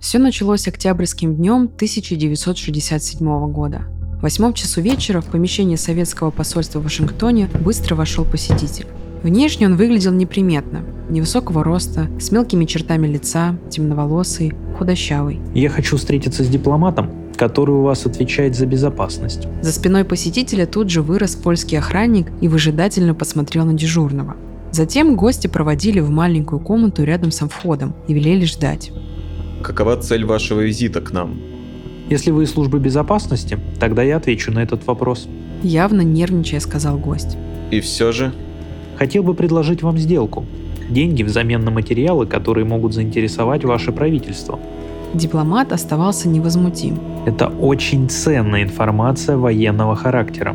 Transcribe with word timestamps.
Все 0.00 0.18
началось 0.18 0.66
октябрьским 0.66 1.36
днем 1.36 1.64
1967 1.64 3.52
года. 3.52 3.82
В 4.18 4.22
восьмом 4.22 4.54
часу 4.54 4.80
вечера 4.80 5.20
в 5.20 5.26
помещение 5.26 5.76
советского 5.76 6.30
посольства 6.30 6.80
в 6.80 6.84
Вашингтоне 6.84 7.50
быстро 7.62 7.96
вошел 7.96 8.24
посетитель. 8.24 8.86
Внешне 9.22 9.66
он 9.66 9.76
выглядел 9.76 10.12
неприметно, 10.12 10.80
невысокого 11.10 11.62
роста, 11.62 12.08
с 12.18 12.32
мелкими 12.32 12.64
чертами 12.64 13.06
лица, 13.06 13.58
темноволосый, 13.68 14.54
худощавый. 14.78 15.38
Я 15.54 15.68
хочу 15.68 15.98
встретиться 15.98 16.44
с 16.44 16.48
дипломатом, 16.48 17.10
который 17.36 17.74
у 17.74 17.82
вас 17.82 18.06
отвечает 18.06 18.56
за 18.56 18.64
безопасность. 18.64 19.48
За 19.60 19.70
спиной 19.70 20.06
посетителя 20.06 20.64
тут 20.64 20.88
же 20.88 21.02
вырос 21.02 21.36
польский 21.36 21.78
охранник 21.78 22.32
и 22.40 22.48
выжидательно 22.48 23.14
посмотрел 23.14 23.66
на 23.66 23.74
дежурного. 23.74 24.34
Затем 24.72 25.14
гости 25.14 25.46
проводили 25.46 26.00
в 26.00 26.08
маленькую 26.08 26.60
комнату 26.60 27.04
рядом 27.04 27.32
с 27.32 27.46
входом 27.46 27.94
и 28.08 28.14
велели 28.14 28.46
ждать. 28.46 28.92
Какова 29.62 29.96
цель 29.96 30.24
вашего 30.24 30.60
визита 30.60 31.00
к 31.00 31.12
нам? 31.12 31.38
Если 32.08 32.30
вы 32.30 32.44
из 32.44 32.52
службы 32.52 32.78
безопасности, 32.78 33.58
тогда 33.78 34.02
я 34.02 34.16
отвечу 34.16 34.52
на 34.52 34.60
этот 34.60 34.86
вопрос. 34.86 35.28
Явно 35.62 36.00
нервничая 36.00 36.60
сказал 36.60 36.98
гость. 36.98 37.36
И 37.70 37.80
все 37.80 38.10
же, 38.10 38.32
Хотел 39.00 39.22
бы 39.22 39.32
предложить 39.32 39.82
вам 39.82 39.96
сделку. 39.96 40.44
Деньги 40.90 41.22
взамен 41.22 41.64
на 41.64 41.70
материалы, 41.70 42.26
которые 42.26 42.66
могут 42.66 42.92
заинтересовать 42.92 43.64
ваше 43.64 43.92
правительство. 43.92 44.58
Дипломат 45.14 45.72
оставался 45.72 46.28
невозмутим. 46.28 46.98
Это 47.24 47.46
очень 47.46 48.10
ценная 48.10 48.62
информация 48.62 49.38
военного 49.38 49.96
характера. 49.96 50.54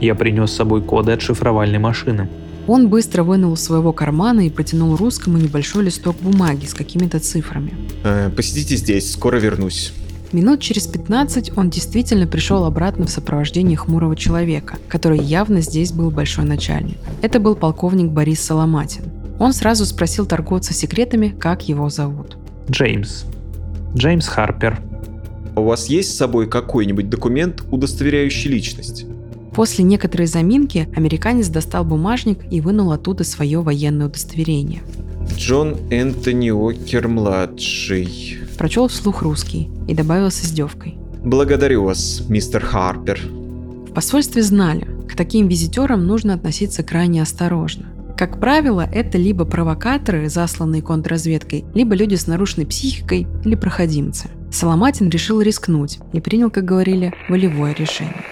Я 0.00 0.16
принес 0.16 0.50
с 0.50 0.56
собой 0.56 0.82
коды 0.82 1.12
от 1.12 1.22
шифровальной 1.22 1.78
машины. 1.78 2.28
Он 2.66 2.88
быстро 2.88 3.22
вынул 3.22 3.54
из 3.54 3.62
своего 3.62 3.92
кармана 3.92 4.46
и 4.46 4.50
протянул 4.50 4.96
русскому 4.96 5.38
небольшой 5.38 5.84
листок 5.84 6.16
бумаги 6.20 6.66
с 6.66 6.74
какими-то 6.74 7.20
цифрами. 7.20 7.74
э, 8.04 8.30
посидите 8.30 8.76
здесь, 8.76 9.12
скоро 9.12 9.36
вернусь. 9.36 9.92
Минут 10.32 10.60
через 10.60 10.86
15 10.88 11.56
он 11.56 11.70
действительно 11.70 12.26
пришел 12.26 12.64
обратно 12.64 13.06
в 13.06 13.10
сопровождении 13.10 13.76
хмурого 13.76 14.16
человека, 14.16 14.78
который 14.88 15.20
явно 15.20 15.60
здесь 15.60 15.92
был 15.92 16.10
большой 16.10 16.44
начальник. 16.44 16.96
Это 17.22 17.38
был 17.38 17.54
полковник 17.54 18.10
Борис 18.10 18.40
Соломатин. 18.40 19.04
Он 19.38 19.52
сразу 19.52 19.84
спросил 19.84 20.26
торговца 20.26 20.74
секретами, 20.74 21.28
как 21.28 21.68
его 21.68 21.88
зовут. 21.88 22.36
Джеймс. 22.68 23.26
Джеймс 23.94 24.26
Харпер. 24.26 24.80
У 25.54 25.62
вас 25.62 25.86
есть 25.86 26.12
с 26.12 26.16
собой 26.16 26.48
какой-нибудь 26.48 27.08
документ, 27.08 27.62
удостоверяющий 27.70 28.50
личность? 28.50 29.06
После 29.54 29.84
некоторой 29.84 30.26
заминки 30.26 30.88
американец 30.96 31.48
достал 31.48 31.84
бумажник 31.84 32.40
и 32.50 32.60
вынул 32.60 32.90
оттуда 32.90 33.22
свое 33.24 33.60
военное 33.60 34.06
удостоверение. 34.06 34.82
Джон 35.36 35.76
Энтони 35.90 36.50
Окер-младший. 36.50 38.38
Прочел 38.58 38.88
вслух 38.88 39.22
русский 39.22 39.70
и 39.88 39.94
добавил 39.94 40.30
с 40.30 40.44
издевкой. 40.44 40.96
Благодарю 41.24 41.84
вас, 41.84 42.24
мистер 42.28 42.64
Харпер. 42.64 43.20
В 43.88 43.92
посольстве 43.94 44.42
знали, 44.42 44.86
к 45.08 45.16
таким 45.16 45.48
визитерам 45.48 46.06
нужно 46.06 46.34
относиться 46.34 46.82
крайне 46.82 47.22
осторожно. 47.22 47.86
Как 48.16 48.38
правило, 48.38 48.88
это 48.92 49.18
либо 49.18 49.44
провокаторы, 49.44 50.28
засланные 50.28 50.82
контрразведкой, 50.82 51.64
либо 51.74 51.94
люди 51.94 52.14
с 52.14 52.26
нарушенной 52.26 52.66
психикой 52.66 53.26
или 53.44 53.54
проходимцы. 53.54 54.28
Соломатин 54.52 55.08
решил 55.08 55.40
рискнуть 55.40 55.98
и 56.12 56.20
принял, 56.20 56.50
как 56.50 56.64
говорили, 56.64 57.12
волевое 57.28 57.74
решение. 57.74 58.24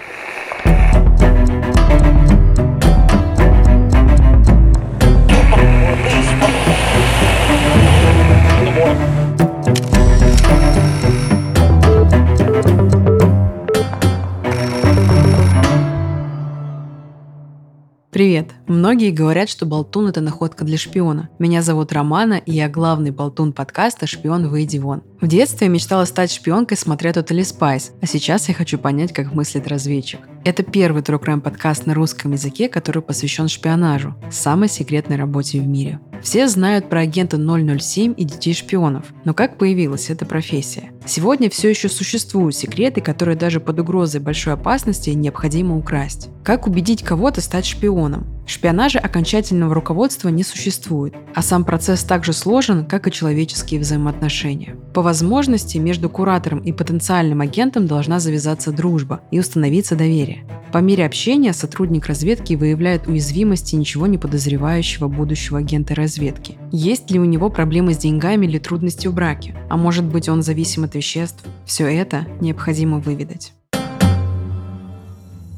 Привет! 18.13 18.53
Многие 18.67 19.11
говорят, 19.11 19.49
что 19.49 19.65
болтун– 19.65 20.07
это 20.09 20.21
находка 20.21 20.63
для 20.63 20.77
шпиона. 20.77 21.29
Меня 21.37 21.61
зовут 21.61 21.91
Романа, 21.91 22.35
и 22.35 22.53
я 22.53 22.69
главный 22.69 23.11
болтун 23.11 23.51
подкаста 23.51 24.07
«Шпион, 24.07 24.47
выйди 24.47 24.77
вон». 24.77 25.03
В 25.19 25.27
детстве 25.27 25.67
я 25.67 25.73
мечтала 25.73 26.05
стать 26.05 26.31
шпионкой, 26.31 26.77
смотря 26.77 27.11
Totally 27.11 27.41
Spies, 27.41 27.91
а 28.01 28.05
сейчас 28.05 28.47
я 28.47 28.53
хочу 28.53 28.77
понять, 28.77 29.11
как 29.11 29.33
мыслит 29.33 29.67
разведчик. 29.67 30.21
Это 30.45 30.63
первый 30.63 31.01
True 31.01 31.41
подкаст 31.41 31.85
на 31.85 31.93
русском 31.93 32.31
языке, 32.31 32.69
который 32.69 33.01
посвящен 33.01 33.49
шпионажу, 33.49 34.15
самой 34.31 34.69
секретной 34.69 35.17
работе 35.17 35.59
в 35.59 35.67
мире. 35.67 35.99
Все 36.21 36.47
знают 36.47 36.89
про 36.89 37.01
агента 37.01 37.37
007 37.37 38.13
и 38.15 38.23
детей 38.23 38.53
шпионов, 38.53 39.07
но 39.25 39.33
как 39.33 39.57
появилась 39.57 40.09
эта 40.09 40.25
профессия? 40.25 40.91
Сегодня 41.05 41.49
все 41.49 41.69
еще 41.69 41.89
существуют 41.89 42.55
секреты, 42.55 43.01
которые 43.01 43.37
даже 43.37 43.59
под 43.59 43.79
угрозой 43.79 44.21
большой 44.21 44.53
опасности 44.53 45.09
необходимо 45.09 45.77
украсть. 45.77 46.29
Как 46.43 46.65
убедить 46.65 47.03
кого-то 47.03 47.41
стать 47.41 47.65
шпионом? 47.65 48.25
Шпионаже 48.53 48.99
окончательного 48.99 49.73
руководства 49.73 50.29
не 50.29 50.43
существует, 50.43 51.15
а 51.33 51.41
сам 51.41 51.65
процесс 51.65 52.03
так 52.03 52.23
же 52.23 52.33
сложен, 52.33 52.85
как 52.85 53.07
и 53.07 53.11
человеческие 53.11 53.79
взаимоотношения. 53.79 54.75
По 54.93 55.01
возможности 55.01 55.79
между 55.79 56.07
куратором 56.07 56.59
и 56.59 56.71
потенциальным 56.71 57.41
агентом 57.41 57.87
должна 57.87 58.19
завязаться 58.19 58.71
дружба 58.71 59.21
и 59.31 59.39
установиться 59.39 59.95
доверие. 59.95 60.45
По 60.71 60.77
мере 60.77 61.03
общения 61.03 61.51
сотрудник 61.51 62.05
разведки 62.05 62.53
выявляет 62.53 63.07
уязвимости 63.07 63.75
ничего 63.75 64.05
не 64.05 64.19
подозревающего 64.19 65.07
будущего 65.07 65.57
агента 65.57 65.95
разведки. 65.95 66.59
Есть 66.71 67.09
ли 67.09 67.19
у 67.19 67.25
него 67.25 67.49
проблемы 67.49 67.95
с 67.95 67.97
деньгами 67.97 68.45
или 68.45 68.59
трудности 68.59 69.07
в 69.07 69.15
браке? 69.15 69.55
А 69.67 69.77
может 69.77 70.05
быть 70.05 70.29
он 70.29 70.43
зависим 70.43 70.83
от 70.83 70.93
веществ? 70.93 71.43
Все 71.65 71.87
это 71.87 72.27
необходимо 72.39 72.99
выведать. 72.99 73.51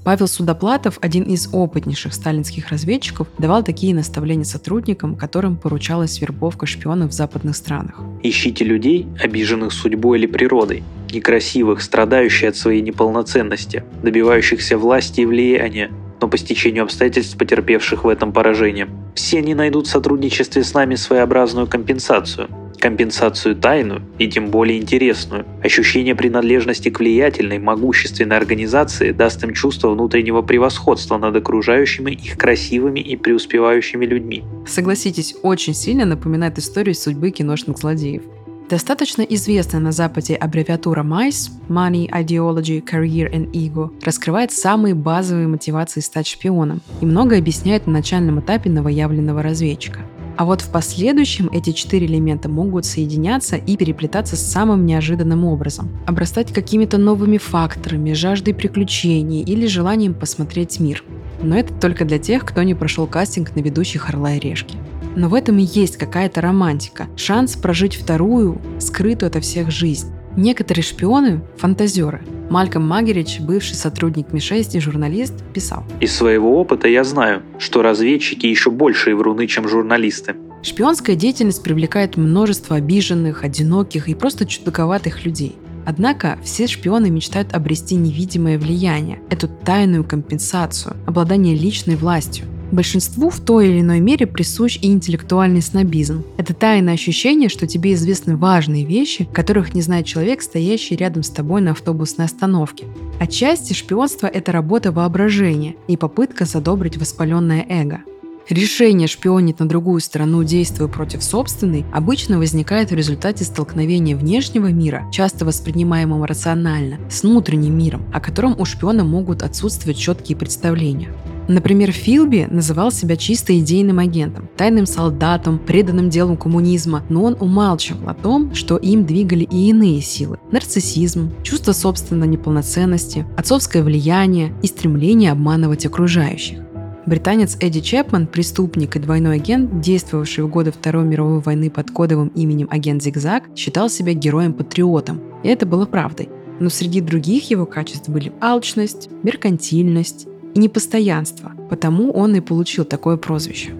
Павел 0.05 0.27
Судоплатов, 0.27 0.99
один 1.01 1.23
из 1.23 1.49
опытнейших 1.51 2.13
сталинских 2.13 2.69
разведчиков, 2.69 3.27
давал 3.39 3.63
такие 3.63 3.95
наставления 3.95 4.43
сотрудникам, 4.43 5.15
которым 5.15 5.57
поручалась 5.57 6.21
вербовка 6.21 6.67
шпионов 6.67 7.09
в 7.09 7.13
западных 7.13 7.55
странах. 7.55 7.99
Ищите 8.21 8.63
людей, 8.63 9.07
обиженных 9.19 9.73
судьбой 9.73 10.19
или 10.19 10.27
природой, 10.27 10.83
некрасивых, 11.11 11.81
страдающих 11.81 12.49
от 12.49 12.55
своей 12.55 12.83
неполноценности, 12.83 13.83
добивающихся 14.03 14.77
власти 14.77 15.21
и 15.21 15.25
влияния, 15.25 15.89
но 16.21 16.27
по 16.27 16.37
стечению 16.37 16.83
обстоятельств 16.83 17.35
потерпевших 17.35 18.03
в 18.03 18.07
этом 18.07 18.31
поражение. 18.31 18.87
Все 19.15 19.39
они 19.39 19.55
найдут 19.55 19.87
в 19.87 19.89
сотрудничестве 19.89 20.63
с 20.63 20.75
нами 20.75 20.93
своеобразную 20.93 21.65
компенсацию. 21.65 22.47
Компенсацию 22.85 23.55
тайную 23.55 24.03
и 24.19 24.27
тем 24.27 24.51
более 24.51 24.79
интересную. 24.79 25.43
Ощущение 25.63 26.13
принадлежности 26.13 26.89
к 26.89 26.99
влиятельной, 26.99 27.57
могущественной 27.57 28.37
организации 28.37 29.11
даст 29.11 29.43
им 29.43 29.55
чувство 29.55 29.89
внутреннего 29.89 30.43
превосходства 30.43 31.17
над 31.17 31.35
окружающими 31.35 32.11
их 32.11 32.37
красивыми 32.37 32.99
и 32.99 33.15
преуспевающими 33.15 34.05
людьми. 34.05 34.43
Согласитесь, 34.67 35.35
очень 35.41 35.73
сильно 35.73 36.05
напоминает 36.05 36.59
историю 36.59 36.93
судьбы 36.93 37.31
киношных 37.31 37.79
злодеев. 37.79 38.21
Достаточно 38.69 39.23
известная 39.23 39.81
на 39.81 39.91
Западе 39.91 40.35
аббревиатура 40.35 41.03
MICE– 41.03 41.49
Money, 41.67 42.07
Ideology, 42.09 42.83
Career 42.83 43.31
and 43.31 43.51
Ego– 43.51 43.89
раскрывает 44.03 44.51
самые 44.51 44.93
базовые 44.93 45.47
мотивации 45.47 46.01
стать 46.01 46.27
шпионом 46.27 46.81
и 47.01 47.07
много 47.07 47.35
объясняет 47.35 47.87
на 47.87 47.93
начальном 47.93 48.41
этапе 48.41 48.69
новоявленного 48.69 49.41
разведчика. 49.41 50.01
А 50.37 50.43
вот 50.43 50.61
в 50.61 50.69
последующем 50.69 51.49
эти 51.53 51.71
четыре 51.71 52.07
элемента 52.07 52.49
могут 52.49 52.85
соединяться 52.85 53.55
и 53.55 53.77
переплетаться 53.77 54.35
самым 54.35 54.85
неожиданным 54.85 55.45
образом, 55.45 55.89
обрастать 56.05 56.53
какими-то 56.53 56.97
новыми 56.97 57.37
факторами, 57.37 58.13
жаждой 58.13 58.53
приключений 58.53 59.43
или 59.43 59.65
желанием 59.65 60.13
посмотреть 60.13 60.79
мир. 60.79 61.03
Но 61.41 61.57
это 61.57 61.73
только 61.73 62.03
для 62.05 62.19
тех, 62.19 62.45
кто 62.45 62.63
не 62.63 62.75
прошел 62.75 63.07
кастинг 63.07 63.55
на 63.55 63.61
ведущих 63.61 64.09
«Орла 64.09 64.33
и 64.33 64.39
решки». 64.39 64.77
Но 65.15 65.29
в 65.29 65.33
этом 65.33 65.57
и 65.59 65.63
есть 65.63 65.95
какая-то 65.95 66.41
романтика, 66.41 67.07
шанс 67.15 67.55
прожить 67.55 67.95
вторую, 67.95 68.61
скрытую 68.79 69.27
ото 69.27 69.39
всех 69.39 69.71
жизнь. 69.71 70.09
Некоторые 70.37 70.83
шпионы– 70.83 71.41
фантазеры. 71.57 72.21
Мальком 72.49 72.85
Магерич, 72.85 73.39
бывший 73.39 73.75
сотрудник 73.75 74.33
Ми-6 74.33 74.75
и 74.75 74.79
журналист, 74.81 75.33
писал. 75.53 75.83
Из 76.01 76.13
своего 76.13 76.59
опыта 76.59 76.89
я 76.89 77.05
знаю, 77.05 77.41
что 77.57 77.81
разведчики 77.81 78.45
еще 78.45 78.69
большие 78.69 79.15
вруны, 79.15 79.47
чем 79.47 79.67
журналисты. 79.67 80.35
Шпионская 80.61 81.15
деятельность 81.15 81.63
привлекает 81.63 82.17
множество 82.17 82.75
обиженных, 82.75 83.43
одиноких 83.43 84.09
и 84.09 84.15
просто 84.15 84.45
чудаковатых 84.45 85.25
людей. 85.25 85.55
Однако 85.85 86.37
все 86.43 86.67
шпионы 86.67 87.09
мечтают 87.09 87.53
обрести 87.53 87.95
невидимое 87.95 88.57
влияние, 88.57 89.21
эту 89.29 89.47
тайную 89.47 90.03
компенсацию, 90.03 90.97
обладание 91.05 91.55
личной 91.55 91.95
властью. 91.95 92.45
Большинству 92.71 93.29
в 93.29 93.39
той 93.39 93.69
или 93.69 93.81
иной 93.81 93.99
мере 93.99 94.27
присущ 94.27 94.77
и 94.81 94.87
интеллектуальный 94.87 95.61
снобизм. 95.61 96.23
Это 96.37 96.53
тайное 96.53 96.93
ощущение, 96.93 97.49
что 97.49 97.67
тебе 97.67 97.93
известны 97.93 98.35
важные 98.35 98.85
вещи, 98.85 99.27
которых 99.31 99.73
не 99.73 99.81
знает 99.81 100.05
человек, 100.05 100.41
стоящий 100.41 100.95
рядом 100.95 101.23
с 101.23 101.29
тобой 101.29 101.61
на 101.61 101.71
автобусной 101.71 102.25
остановке. 102.25 102.85
Отчасти 103.19 103.73
шпионство– 103.73 104.27
это 104.33 104.51
работа 104.51 104.91
воображения 104.91 105.75
и 105.87 105.97
попытка 105.97 106.45
задобрить 106.45 106.97
воспаленное 106.97 107.65
эго. 107.69 108.01
Решение 108.49 109.07
шпионить 109.07 109.59
на 109.59 109.67
другую 109.67 109.99
страну, 110.01 110.43
действуя 110.43 110.87
против 110.87 111.23
собственной, 111.23 111.83
обычно 111.91 112.37
возникает 112.37 112.91
в 112.91 112.95
результате 112.95 113.43
столкновения 113.43 114.15
внешнего 114.15 114.67
мира, 114.67 115.09
часто 115.11 115.45
воспринимаемого 115.45 116.27
рационально, 116.27 116.99
с 117.09 117.23
внутренним 117.23 117.75
миром, 117.75 118.03
о 118.13 118.19
котором 118.19 118.55
у 118.59 118.65
шпиона 118.65 119.03
могут 119.03 119.41
отсутствовать 119.41 119.97
четкие 119.97 120.37
представления. 120.37 121.11
Например, 121.47 121.91
Филби 121.91 122.47
называл 122.49 122.91
себя 122.91 123.17
чисто 123.17 123.57
идейным 123.57 123.97
агентом, 123.97 124.47
тайным 124.57 124.85
солдатом, 124.85 125.57
преданным 125.57 126.11
делу 126.11 126.37
коммунизма, 126.37 127.03
но 127.09 127.23
он 127.23 127.37
умалчивал 127.39 128.09
о 128.09 128.13
том, 128.13 128.53
что 128.53 128.77
им 128.77 129.05
двигали 129.05 129.43
и 129.43 129.69
иные 129.69 130.01
силы– 130.01 130.37
нарциссизм, 130.51 131.33
чувство 131.41 131.71
собственной 131.71 132.27
неполноценности, 132.27 133.25
отцовское 133.37 133.83
влияние 133.83 134.53
и 134.61 134.67
стремление 134.67 135.31
обманывать 135.31 135.85
окружающих. 135.87 136.64
Британец 137.05 137.55
Эдди 137.59 137.81
Чепман, 137.81 138.25
преступник 138.25 138.95
и 138.95 138.99
двойной 138.99 139.35
агент, 139.35 139.79
действовавший 139.79 140.43
в 140.43 140.49
годы 140.49 140.71
Второй 140.71 141.03
мировой 141.03 141.39
войны 141.39 141.69
под 141.69 141.91
кодовым 141.91 142.29
именем 142.29 142.67
агент 142.71 143.03
Зигзаг, 143.03 143.43
считал 143.55 143.89
себя 143.89 144.13
героем-патриотом. 144.13 145.21
И 145.43 145.49
это 145.49 145.67
было 145.67 145.85
правдой. 145.85 146.29
Но 146.59 146.69
среди 146.69 147.01
других 147.01 147.51
его 147.51 147.67
качеств 147.67 148.09
были 148.09 148.31
алчность, 148.41 149.09
меркантильность 149.21 150.25
и 150.55 150.59
непостоянство, 150.59 151.51
потому 151.69 152.11
он 152.11 152.35
и 152.35 152.39
получил 152.39 152.85
такое 152.85 153.17
прозвище. 153.17 153.73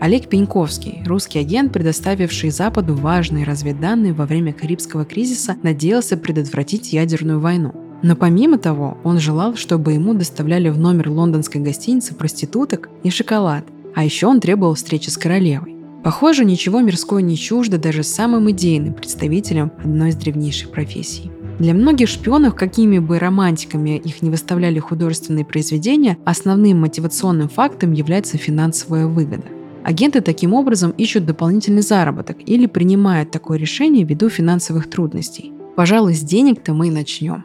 Олег 0.00 0.28
Пеньковский, 0.28 1.02
русский 1.04 1.40
агент, 1.40 1.72
предоставивший 1.72 2.50
Западу 2.50 2.94
важные 2.94 3.44
разведданные 3.44 4.12
во 4.12 4.26
время 4.26 4.52
Карибского 4.52 5.04
кризиса, 5.04 5.56
надеялся 5.64 6.16
предотвратить 6.16 6.92
ядерную 6.92 7.40
войну. 7.40 7.74
Но 8.02 8.14
помимо 8.14 8.58
того, 8.58 8.96
он 9.04 9.18
желал, 9.18 9.56
чтобы 9.56 9.92
ему 9.92 10.14
доставляли 10.14 10.68
в 10.68 10.78
номер 10.78 11.10
лондонской 11.10 11.60
гостиницы 11.60 12.14
проституток 12.14 12.88
и 13.02 13.10
шоколад, 13.10 13.64
а 13.94 14.04
еще 14.04 14.26
он 14.26 14.40
требовал 14.40 14.74
встречи 14.74 15.10
с 15.10 15.18
королевой. 15.18 15.76
Похоже, 16.04 16.44
ничего 16.44 16.80
мирское 16.80 17.22
не 17.22 17.36
чуждо 17.36 17.76
даже 17.76 18.04
самым 18.04 18.50
идейным 18.50 18.94
представителям 18.94 19.72
одной 19.82 20.10
из 20.10 20.16
древнейших 20.16 20.70
профессий. 20.70 21.30
Для 21.58 21.74
многих 21.74 22.08
шпионов, 22.08 22.54
какими 22.54 23.00
бы 23.00 23.18
романтиками 23.18 23.96
их 23.96 24.22
не 24.22 24.30
выставляли 24.30 24.78
художественные 24.78 25.44
произведения, 25.44 26.16
основным 26.24 26.80
мотивационным 26.80 27.48
фактом 27.48 27.92
является 27.92 28.38
финансовая 28.38 29.08
выгода. 29.08 29.46
Агенты 29.82 30.20
таким 30.20 30.54
образом 30.54 30.92
ищут 30.92 31.26
дополнительный 31.26 31.82
заработок 31.82 32.36
или 32.46 32.66
принимают 32.66 33.32
такое 33.32 33.58
решение 33.58 34.04
ввиду 34.04 34.28
финансовых 34.28 34.88
трудностей. 34.88 35.52
Пожалуй, 35.74 36.14
с 36.14 36.20
денег-то 36.20 36.74
мы 36.74 36.88
и 36.88 36.92
начнем. 36.92 37.44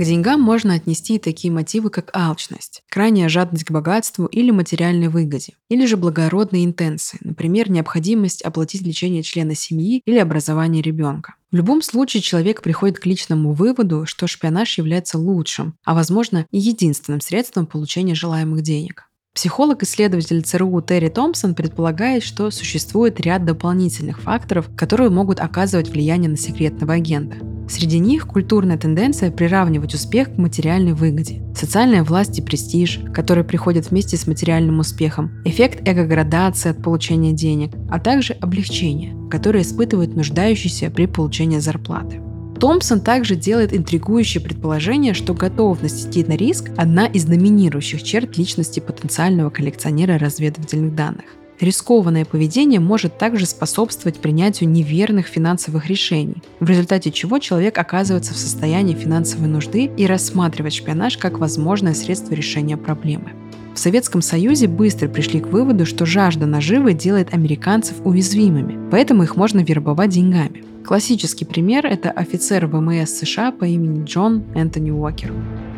К 0.00 0.02
деньгам 0.02 0.40
можно 0.40 0.72
отнести 0.72 1.16
и 1.16 1.18
такие 1.18 1.52
мотивы, 1.52 1.90
как 1.90 2.08
алчность, 2.16 2.82
крайняя 2.88 3.28
жадность 3.28 3.66
к 3.66 3.70
богатству 3.70 4.24
или 4.24 4.50
материальной 4.50 5.08
выгоде, 5.08 5.52
или 5.68 5.84
же 5.84 5.98
благородные 5.98 6.64
интенции, 6.64 7.18
например, 7.20 7.70
необходимость 7.70 8.40
оплатить 8.40 8.80
лечение 8.80 9.22
члена 9.22 9.54
семьи 9.54 10.00
или 10.06 10.16
образование 10.16 10.80
ребенка. 10.80 11.34
В 11.52 11.56
любом 11.56 11.82
случае 11.82 12.22
человек 12.22 12.62
приходит 12.62 12.98
к 12.98 13.04
личному 13.04 13.52
выводу, 13.52 14.06
что 14.06 14.26
шпионаж 14.26 14.78
является 14.78 15.18
лучшим, 15.18 15.74
а 15.84 15.94
возможно 15.94 16.46
и 16.50 16.58
единственным 16.58 17.20
средством 17.20 17.66
получения 17.66 18.14
желаемых 18.14 18.62
денег. 18.62 19.09
Психолог-исследователь 19.40 20.42
ЦРУ 20.42 20.82
Терри 20.82 21.08
Томпсон 21.08 21.54
предполагает, 21.54 22.22
что 22.22 22.50
существует 22.50 23.18
ряд 23.22 23.46
дополнительных 23.46 24.20
факторов, 24.20 24.68
которые 24.76 25.08
могут 25.08 25.40
оказывать 25.40 25.88
влияние 25.88 26.28
на 26.28 26.36
секретного 26.36 26.92
агента. 26.92 27.38
Среди 27.66 28.00
них 28.00 28.26
культурная 28.26 28.76
тенденция 28.76 29.30
приравнивать 29.30 29.94
успех 29.94 30.34
к 30.34 30.36
материальной 30.36 30.92
выгоде, 30.92 31.42
социальная 31.56 32.04
власть 32.04 32.38
и 32.38 32.42
престиж, 32.42 33.00
которые 33.14 33.44
приходят 33.44 33.90
вместе 33.90 34.18
с 34.18 34.26
материальным 34.26 34.78
успехом, 34.78 35.30
эффект 35.46 35.88
эго-градации 35.88 36.72
от 36.72 36.82
получения 36.82 37.32
денег, 37.32 37.72
а 37.88 37.98
также 37.98 38.34
облегчение, 38.34 39.16
которое 39.30 39.62
испытывают 39.62 40.14
нуждающиеся 40.14 40.90
при 40.90 41.06
получении 41.06 41.60
зарплаты. 41.60 42.20
Томпсон 42.60 43.00
также 43.00 43.36
делает 43.36 43.72
интригующее 43.72 44.42
предположение, 44.42 45.14
что 45.14 45.32
готовность 45.32 46.06
идти 46.06 46.22
на 46.24 46.36
риск– 46.36 46.70
одна 46.76 47.06
из 47.06 47.24
доминирующих 47.24 48.02
черт 48.02 48.36
личности 48.36 48.80
потенциального 48.80 49.48
коллекционера 49.48 50.18
разведывательных 50.18 50.94
данных. 50.94 51.24
Рискованное 51.58 52.26
поведение 52.26 52.78
может 52.78 53.16
также 53.16 53.46
способствовать 53.46 54.18
принятию 54.18 54.68
неверных 54.68 55.26
финансовых 55.26 55.86
решений, 55.86 56.42
в 56.58 56.68
результате 56.68 57.10
чего 57.10 57.38
человек 57.38 57.78
оказывается 57.78 58.34
в 58.34 58.38
состоянии 58.38 58.94
финансовой 58.94 59.48
нужды 59.48 59.90
и 59.96 60.06
рассматривает 60.06 60.74
шпионаж 60.74 61.16
как 61.16 61.38
возможное 61.38 61.94
средство 61.94 62.34
решения 62.34 62.76
проблемы. 62.76 63.32
В 63.74 63.78
Советском 63.78 64.20
Союзе 64.20 64.66
быстро 64.66 65.08
пришли 65.08 65.40
к 65.40 65.46
выводу, 65.46 65.86
что 65.86 66.04
жажда 66.04 66.46
наживы 66.46 66.92
делает 66.92 67.32
американцев 67.32 67.96
уязвимыми, 68.04 68.90
поэтому 68.90 69.22
их 69.22 69.36
можно 69.36 69.60
вербовать 69.60 70.10
деньгами. 70.10 70.64
Классический 70.84 71.44
пример– 71.44 71.86
это 71.86 72.10
офицер 72.10 72.66
ВМС 72.66 73.10
США 73.10 73.52
по 73.52 73.64
имени 73.64 74.04
Джон 74.04 74.42
Энтони 74.54 74.90
Уокер. 74.90 75.32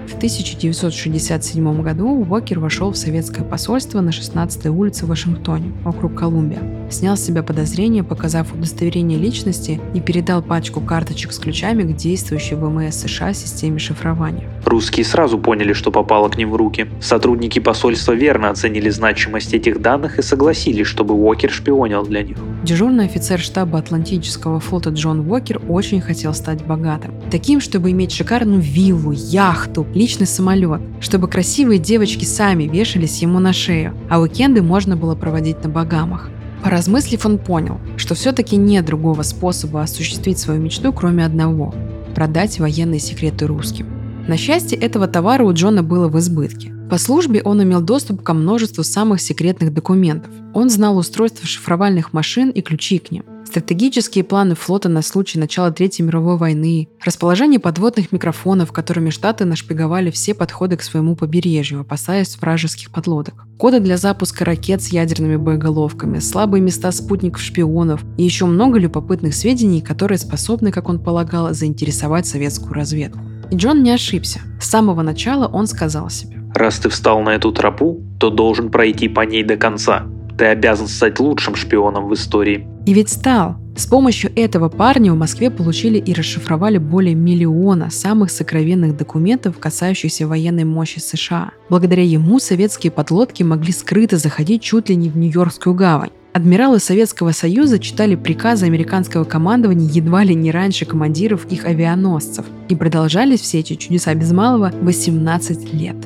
В 0.06 0.16
1967 0.16 1.82
году 1.82 2.08
Уокер 2.08 2.58
вошел 2.58 2.90
в 2.92 2.96
советское 2.96 3.44
посольство 3.44 4.00
на 4.00 4.10
16-й 4.10 4.68
улице 4.68 5.06
в 5.06 5.08
Вашингтоне, 5.08 5.72
округ 5.84 6.14
Колумбия. 6.14 6.60
Снял 6.90 7.16
с 7.16 7.24
себя 7.24 7.42
подозрения, 7.42 8.02
показав 8.02 8.52
удостоверение 8.52 9.18
личности 9.18 9.80
и 9.94 10.00
передал 10.00 10.42
пачку 10.42 10.80
карточек 10.80 11.32
с 11.32 11.38
ключами 11.38 11.82
к 11.82 11.96
действующей 11.96 12.56
ВМС 12.56 12.96
США 12.96 13.32
системе 13.32 13.78
шифрования. 13.78 14.48
Русские 14.64 15.04
сразу 15.04 15.38
поняли, 15.38 15.72
что 15.72 15.90
попало 15.90 16.28
к 16.28 16.36
ним 16.36 16.50
в 16.50 16.56
руки. 16.56 16.88
Сотрудники 17.00 17.58
посольства 17.58 18.12
верно 18.12 18.50
оценили 18.50 18.90
значимость 18.90 19.54
этих 19.54 19.80
данных 19.80 20.18
и 20.18 20.22
согласились, 20.22 20.86
чтобы 20.86 21.14
Уокер 21.14 21.50
шпионил 21.50 22.04
для 22.04 22.22
них. 22.22 22.36
Дежурный 22.64 23.06
офицер 23.06 23.40
штаба 23.40 23.78
Атлантического 23.78 24.60
флота 24.60 24.90
Джон 24.90 25.28
Уокер 25.28 25.60
очень 25.68 26.00
хотел 26.00 26.34
стать 26.34 26.64
богатым. 26.64 27.12
Таким, 27.30 27.60
чтобы 27.60 27.90
иметь 27.90 28.12
шикарную 28.12 28.60
виллу, 28.60 29.12
яхту, 29.12 29.86
личный 29.94 30.26
самолет, 30.26 30.80
чтобы 31.00 31.28
красивые 31.28 31.78
девочки 31.78 32.24
сами 32.24 32.64
вешались 32.64 33.22
ему 33.22 33.38
на 33.38 33.52
шею, 33.52 33.94
а 34.10 34.20
уикенды 34.20 34.62
можно 34.62 34.96
было 34.96 35.14
проводить 35.14 35.62
на 35.62 35.68
Багамах. 35.68 36.30
Поразмыслив, 36.62 37.26
он 37.26 37.38
понял, 37.38 37.80
что 37.96 38.14
все-таки 38.14 38.56
нет 38.56 38.84
другого 38.84 39.22
способа 39.22 39.82
осуществить 39.82 40.38
свою 40.38 40.60
мечту, 40.60 40.92
кроме 40.92 41.24
одного– 41.24 41.74
продать 42.14 42.58
военные 42.58 43.00
секреты 43.00 43.46
русским. 43.46 44.01
На 44.28 44.36
счастье, 44.36 44.78
этого 44.78 45.08
товара 45.08 45.44
у 45.44 45.52
Джона 45.52 45.82
было 45.82 46.08
в 46.08 46.18
избытке. 46.18 46.72
По 46.90 46.98
службе 46.98 47.42
он 47.42 47.62
имел 47.62 47.80
доступ 47.80 48.22
ко 48.22 48.34
множеству 48.34 48.84
самых 48.84 49.20
секретных 49.20 49.72
документов. 49.72 50.30
Он 50.54 50.70
знал 50.70 50.96
устройство 50.96 51.46
шифровальных 51.46 52.12
машин 52.12 52.50
и 52.50 52.60
ключи 52.60 52.98
к 52.98 53.10
ним 53.10 53.24
стратегические 53.52 54.24
планы 54.24 54.54
флота 54.54 54.88
на 54.88 55.02
случай 55.02 55.38
начала 55.38 55.70
Третьей 55.70 56.06
мировой 56.06 56.38
войны, 56.38 56.88
расположение 57.04 57.60
подводных 57.60 58.10
микрофонов, 58.10 58.72
которыми 58.72 59.10
Штаты 59.10 59.44
нашпиговали 59.44 60.10
все 60.10 60.32
подходы 60.32 60.78
к 60.78 60.82
своему 60.82 61.16
побережью, 61.16 61.80
опасаясь 61.80 62.34
вражеских 62.40 62.90
подлодок, 62.90 63.46
коды 63.58 63.80
для 63.80 63.98
запуска 63.98 64.46
ракет 64.46 64.82
с 64.82 64.88
ядерными 64.88 65.36
боеголовками, 65.36 66.18
слабые 66.18 66.62
места 66.62 66.90
спутников-шпионов 66.92 68.02
и 68.16 68.24
еще 68.24 68.46
много 68.46 68.78
любопытных 68.78 69.34
сведений, 69.34 69.82
которые 69.82 70.16
способны, 70.16 70.72
как 70.72 70.88
он 70.88 70.98
полагал, 70.98 71.52
заинтересовать 71.52 72.26
советскую 72.26 72.72
разведку. 72.72 73.20
И 73.52 73.54
Джон 73.54 73.82
не 73.82 73.90
ошибся. 73.90 74.40
С 74.58 74.70
самого 74.70 75.02
начала 75.02 75.46
он 75.46 75.66
сказал 75.66 76.08
себе. 76.08 76.42
«Раз 76.54 76.78
ты 76.78 76.88
встал 76.88 77.20
на 77.20 77.34
эту 77.34 77.52
тропу, 77.52 78.02
то 78.18 78.30
должен 78.30 78.70
пройти 78.70 79.08
по 79.08 79.20
ней 79.20 79.44
до 79.44 79.58
конца. 79.58 80.06
Ты 80.38 80.46
обязан 80.46 80.88
стать 80.88 81.20
лучшим 81.20 81.54
шпионом 81.54 82.08
в 82.08 82.14
истории. 82.14 82.66
И 82.86 82.94
ведь 82.94 83.10
стал. 83.10 83.56
С 83.76 83.86
помощью 83.86 84.32
этого 84.36 84.70
парня 84.70 85.12
в 85.12 85.18
Москве 85.18 85.50
получили 85.50 85.98
и 85.98 86.14
расшифровали 86.14 86.78
более 86.78 87.14
миллиона 87.14 87.90
самых 87.90 88.30
сокровенных 88.30 88.96
документов, 88.96 89.58
касающихся 89.58 90.26
военной 90.26 90.64
мощи 90.64 90.98
США. 90.98 91.50
Благодаря 91.68 92.04
ему 92.04 92.38
советские 92.38 92.90
подлодки 92.90 93.42
могли 93.42 93.72
скрыто 93.72 94.16
заходить 94.16 94.62
чуть 94.62 94.88
ли 94.88 94.96
не 94.96 95.10
в 95.10 95.18
Нью-Йоркскую 95.18 95.74
гавань. 95.74 96.10
Адмиралы 96.32 96.78
Советского 96.78 97.32
Союза 97.32 97.78
читали 97.78 98.14
приказы 98.14 98.64
американского 98.64 99.24
командования 99.24 99.86
едва 99.90 100.24
ли 100.24 100.34
не 100.34 100.50
раньше 100.50 100.86
командиров 100.86 101.44
их 101.50 101.66
авианосцев. 101.66 102.46
И 102.70 102.74
продолжались 102.74 103.40
все 103.40 103.58
эти 103.58 103.74
чудеса 103.74 104.14
без 104.14 104.32
малого 104.32 104.72
18 104.80 105.74
лет. 105.74 105.96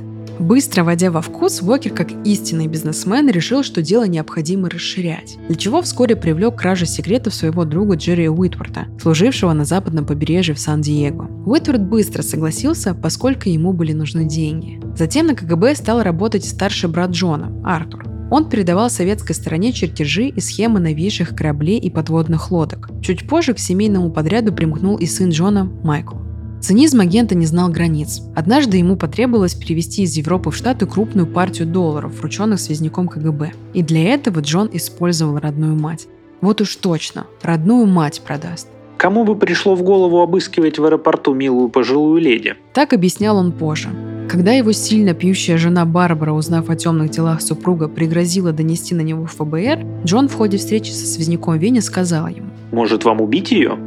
Быстро 0.41 0.83
войдя 0.83 1.13
во 1.13 1.23
вкус, 1.23 1.63
Уокер, 1.63 1.93
как 1.93 2.09
истинный 2.25 2.67
бизнесмен, 2.67 3.31
решил, 3.31 3.63
что 3.63 3.83
дело 3.83 4.07
необходимо 4.07 4.69
расширять, 4.69 5.39
для 5.47 5.57
чего 5.57 5.81
вскоре 5.81 6.17
привлек 6.17 6.57
кражи 6.57 6.87
секретов 6.87 7.33
своего 7.33 7.65
друга 7.65 7.95
Джерри 7.95 8.29
Уитворта, 8.29 8.87
служившего 9.01 9.53
на 9.53 9.65
западном 9.65 10.05
побережье 10.07 10.55
в 10.55 10.59
Сан-Диего. 10.59 11.31
Уитворт 11.47 11.83
быстро 11.83 12.23
согласился, 12.23 12.95
поскольку 12.95 13.49
ему 13.49 13.73
были 13.73 13.93
нужны 13.93 14.25
деньги. 14.25 14.81
Затем 14.97 15.29
на 15.29 15.35
КГБ 15.35 15.77
стал 15.77 16.03
работать 16.03 16.45
старший 16.45 16.91
брат 16.91 17.11
Джона, 17.13 17.53
Артур. 17.65 18.16
Он 18.31 18.49
передавал 18.49 18.91
советской 18.91 19.35
стороне 19.35 19.73
чертежи 19.73 20.29
и 20.29 20.41
схемы 20.41 20.81
новейших 20.81 21.37
кораблей 21.37 21.79
и 21.79 21.91
подводных 21.91 22.51
лодок. 22.51 22.91
Чуть 23.01 23.29
позже 23.29 23.55
к 23.55 23.59
семейному 23.59 24.11
подряду 24.11 24.53
примкнул 24.53 24.97
и 24.97 25.07
сын 25.07 25.31
Джона, 25.31 25.65
Майкл. 25.65 26.17
Цинизм 26.61 27.01
агента 27.01 27.37
не 27.37 27.47
знал 27.47 27.69
границ. 27.69 28.23
Однажды 28.35 28.79
ему 28.79 28.97
потребовалось 28.97 29.55
перевести 29.55 30.03
из 30.03 30.17
Европы 30.17 30.51
в 30.51 30.57
Штаты 30.57 30.87
крупную 30.87 31.27
партию 31.29 31.69
долларов, 31.69 32.19
врученных 32.19 32.59
связняком 32.59 33.07
КГБ. 33.07 33.53
И 33.75 33.83
для 33.83 34.15
этого 34.15 34.41
Джон 34.41 34.71
использовал 34.73 35.39
родную 35.39 35.77
мать. 35.77 36.09
Вот 36.41 36.61
уж 36.61 36.75
точно, 36.77 37.27
родную 37.43 37.87
мать 37.87 38.23
продаст. 38.27 38.69
Кому 38.97 39.25
бы 39.25 39.37
пришло 39.37 39.75
в 39.77 39.83
голову 39.83 40.21
обыскивать 40.21 40.79
в 40.79 40.85
аэропорту 40.85 41.35
милую 41.35 41.69
пожилую 41.69 42.21
леди? 42.21 42.55
Так 42.73 42.93
объяснял 42.93 43.37
он 43.37 43.53
позже. 43.53 43.91
Когда 44.29 44.53
его 44.53 44.73
сильно 44.73 45.15
пьющая 45.15 45.57
жена 45.57 45.85
Барбара, 45.85 46.33
узнав 46.33 46.69
о 46.69 46.75
темных 46.75 47.11
делах 47.11 47.41
супруга, 47.41 47.87
пригрозила 47.87 48.53
донести 48.53 48.93
на 48.93 49.03
него 49.03 49.25
в 49.25 49.31
ФБР, 49.33 50.05
Джон 50.05 50.29
в 50.29 50.35
ходе 50.35 50.59
встречи 50.59 50.91
со 50.91 51.07
связняком 51.07 51.59
Винни 51.59 51.79
сказал 51.79 52.27
ему 52.27 52.51
«Может, 52.73 53.05
вам 53.05 53.21
убить 53.21 53.53
ее?» 53.53 53.79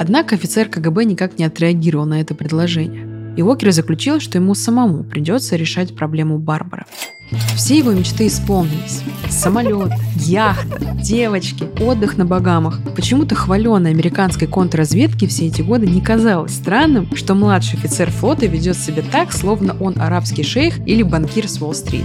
Однако 0.00 0.36
офицер 0.36 0.70
КГБ 0.70 1.04
никак 1.04 1.38
не 1.38 1.44
отреагировал 1.44 2.06
на 2.06 2.20
это 2.20 2.34
предложение. 2.34 3.34
И 3.36 3.42
Уокер 3.42 3.72
заключил, 3.72 4.20
что 4.20 4.38
ему 4.38 4.54
самому 4.54 5.04
придется 5.04 5.56
решать 5.56 5.94
проблему 5.94 6.38
Барбары. 6.38 6.84
Все 7.56 7.78
его 7.78 7.92
мечты 7.92 8.26
исполнились. 8.26 9.02
Самолет, 9.30 9.92
яхта, 10.16 10.78
девочки, 10.94 11.68
отдых 11.80 12.16
на 12.16 12.24
Багамах. 12.24 12.80
Почему-то 12.94 13.34
хваленной 13.34 13.90
американской 13.90 14.48
контрразведке 14.48 15.26
все 15.26 15.46
эти 15.46 15.62
годы 15.62 15.86
не 15.86 16.00
казалось 16.00 16.54
странным, 16.54 17.14
что 17.14 17.34
младший 17.34 17.78
офицер 17.78 18.10
флота 18.10 18.46
ведет 18.46 18.76
себя 18.76 19.02
так, 19.10 19.32
словно 19.32 19.76
он 19.80 20.00
арабский 20.00 20.42
шейх 20.42 20.86
или 20.86 21.02
банкир 21.02 21.48
с 21.48 21.60
Уолл-стрит. 21.60 22.04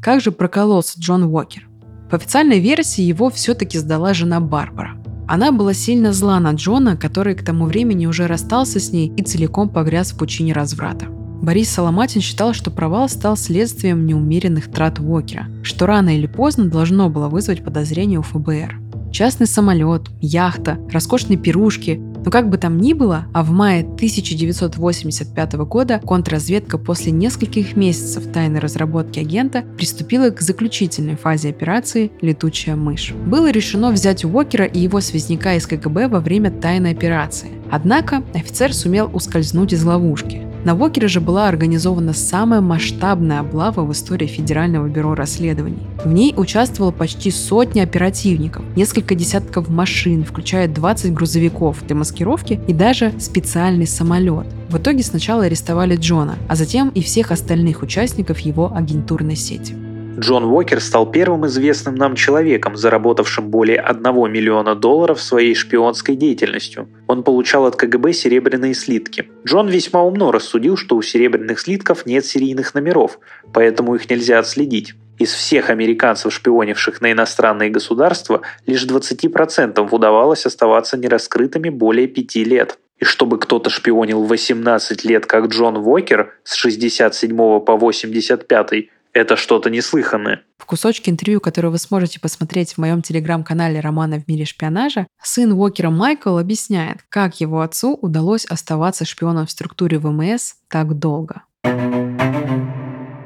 Как 0.00 0.20
же 0.20 0.32
прокололся 0.32 0.98
Джон 0.98 1.24
Уокер? 1.24 1.68
По 2.10 2.16
официальной 2.16 2.60
версии 2.60 3.02
его 3.02 3.30
все-таки 3.30 3.78
сдала 3.78 4.14
жена 4.14 4.40
Барбара. 4.40 4.96
Она 5.28 5.50
была 5.52 5.72
сильно 5.72 6.12
зла 6.12 6.40
на 6.40 6.52
Джона, 6.52 6.96
который 6.96 7.34
к 7.34 7.44
тому 7.44 7.66
времени 7.66 8.06
уже 8.06 8.26
расстался 8.26 8.80
с 8.80 8.92
ней 8.92 9.12
и 9.16 9.22
целиком 9.22 9.68
погряз 9.68 10.12
в 10.12 10.18
пучине 10.18 10.52
разврата. 10.52 11.06
Борис 11.42 11.70
Соломатин 11.70 12.20
считал, 12.20 12.54
что 12.54 12.70
провал 12.70 13.08
стал 13.08 13.36
следствием 13.36 14.06
неумеренных 14.06 14.70
трат 14.70 15.00
Уокера, 15.00 15.48
что 15.64 15.86
рано 15.86 16.16
или 16.16 16.28
поздно 16.28 16.66
должно 16.66 17.10
было 17.10 17.28
вызвать 17.28 17.64
подозрение 17.64 18.20
у 18.20 18.22
ФБР. 18.22 18.78
Частный 19.10 19.48
самолет, 19.48 20.02
яхта, 20.20 20.78
роскошные 20.92 21.36
пирушки, 21.36 22.00
но 22.24 22.30
как 22.30 22.48
бы 22.48 22.58
там 22.58 22.78
ни 22.78 22.92
было, 22.92 23.26
а 23.34 23.42
в 23.42 23.50
мае 23.50 23.82
1985 23.82 25.54
года 25.54 26.00
контрразведка 26.06 26.78
после 26.78 27.10
нескольких 27.10 27.74
месяцев 27.74 28.24
тайной 28.32 28.60
разработки 28.60 29.18
агента 29.18 29.64
приступила 29.76 30.30
к 30.30 30.40
заключительной 30.40 31.16
фазе 31.16 31.48
операции 31.50 32.12
«Летучая 32.20 32.76
мышь». 32.76 33.12
Было 33.26 33.50
решено 33.50 33.90
взять 33.90 34.24
Уокера 34.24 34.64
и 34.64 34.78
его 34.78 35.00
связняка 35.00 35.54
из 35.54 35.66
КГБ 35.66 36.06
во 36.06 36.20
время 36.20 36.52
тайной 36.52 36.92
операции. 36.92 37.50
Однако 37.68 38.22
офицер 38.32 38.72
сумел 38.72 39.10
ускользнуть 39.12 39.72
из 39.72 39.82
ловушки. 39.82 40.51
На 40.64 40.76
Вокере 40.76 41.08
же 41.08 41.20
была 41.20 41.48
организована 41.48 42.12
самая 42.12 42.60
масштабная 42.60 43.40
облава 43.40 43.82
в 43.82 43.90
истории 43.90 44.28
Федерального 44.28 44.86
бюро 44.86 45.16
расследований. 45.16 45.86
В 46.04 46.12
ней 46.12 46.34
участвовало 46.36 46.92
почти 46.92 47.32
сотни 47.32 47.80
оперативников, 47.80 48.64
несколько 48.76 49.16
десятков 49.16 49.68
машин, 49.68 50.24
включая 50.24 50.68
20 50.68 51.12
грузовиков 51.14 51.84
для 51.84 51.96
маскировки 51.96 52.60
и 52.68 52.72
даже 52.72 53.12
специальный 53.18 53.88
самолет. 53.88 54.46
В 54.68 54.78
итоге 54.78 55.02
сначала 55.02 55.44
арестовали 55.46 55.96
Джона, 55.96 56.36
а 56.48 56.54
затем 56.54 56.90
и 56.90 57.02
всех 57.02 57.32
остальных 57.32 57.82
участников 57.82 58.38
его 58.38 58.72
агентурной 58.72 59.36
сети. 59.36 59.74
Джон 60.18 60.44
Уокер 60.44 60.80
стал 60.80 61.10
первым 61.10 61.46
известным 61.46 61.94
нам 61.94 62.16
человеком, 62.16 62.76
заработавшим 62.76 63.48
более 63.48 63.78
1 63.78 64.02
миллиона 64.30 64.74
долларов 64.74 65.22
своей 65.22 65.54
шпионской 65.54 66.16
деятельностью. 66.16 66.88
Он 67.06 67.22
получал 67.22 67.64
от 67.64 67.76
КГБ 67.76 68.12
серебряные 68.12 68.74
слитки. 68.74 69.30
Джон 69.46 69.68
весьма 69.68 70.02
умно 70.02 70.30
рассудил, 70.30 70.76
что 70.76 70.96
у 70.96 71.02
серебряных 71.02 71.60
слитков 71.60 72.04
нет 72.04 72.26
серийных 72.26 72.74
номеров, 72.74 73.18
поэтому 73.54 73.94
их 73.94 74.08
нельзя 74.10 74.38
отследить. 74.38 74.94
Из 75.18 75.32
всех 75.32 75.70
американцев, 75.70 76.32
шпионивших 76.32 77.00
на 77.00 77.12
иностранные 77.12 77.70
государства, 77.70 78.42
лишь 78.66 78.84
20% 78.86 79.88
удавалось 79.90 80.44
оставаться 80.44 80.98
нераскрытыми 80.98 81.70
более 81.70 82.06
пяти 82.06 82.44
лет. 82.44 82.78
И 82.98 83.04
чтобы 83.04 83.38
кто-то 83.38 83.70
шпионил 83.70 84.24
18 84.24 85.04
лет, 85.04 85.26
как 85.26 85.46
Джон 85.46 85.78
Уокер, 85.78 86.34
с 86.44 86.54
67 86.54 87.36
по 87.36 87.76
85, 87.76 88.88
это 89.12 89.36
что-то 89.36 89.70
неслыханное. 89.70 90.42
В 90.58 90.64
кусочке 90.66 91.10
интервью, 91.10 91.40
которое 91.40 91.68
вы 91.68 91.78
сможете 91.78 92.20
посмотреть 92.20 92.74
в 92.74 92.78
моем 92.78 93.02
телеграм-канале 93.02 93.80
«Романа 93.80 94.20
в 94.20 94.28
мире 94.28 94.44
шпионажа», 94.44 95.06
сын 95.22 95.52
Уокера 95.52 95.90
Майкл 95.90 96.38
объясняет, 96.38 97.04
как 97.08 97.40
его 97.40 97.60
отцу 97.60 97.98
удалось 98.00 98.44
оставаться 98.46 99.04
шпионом 99.04 99.46
в 99.46 99.50
структуре 99.50 99.98
ВМС 99.98 100.54
так 100.68 100.98
долго. 100.98 101.42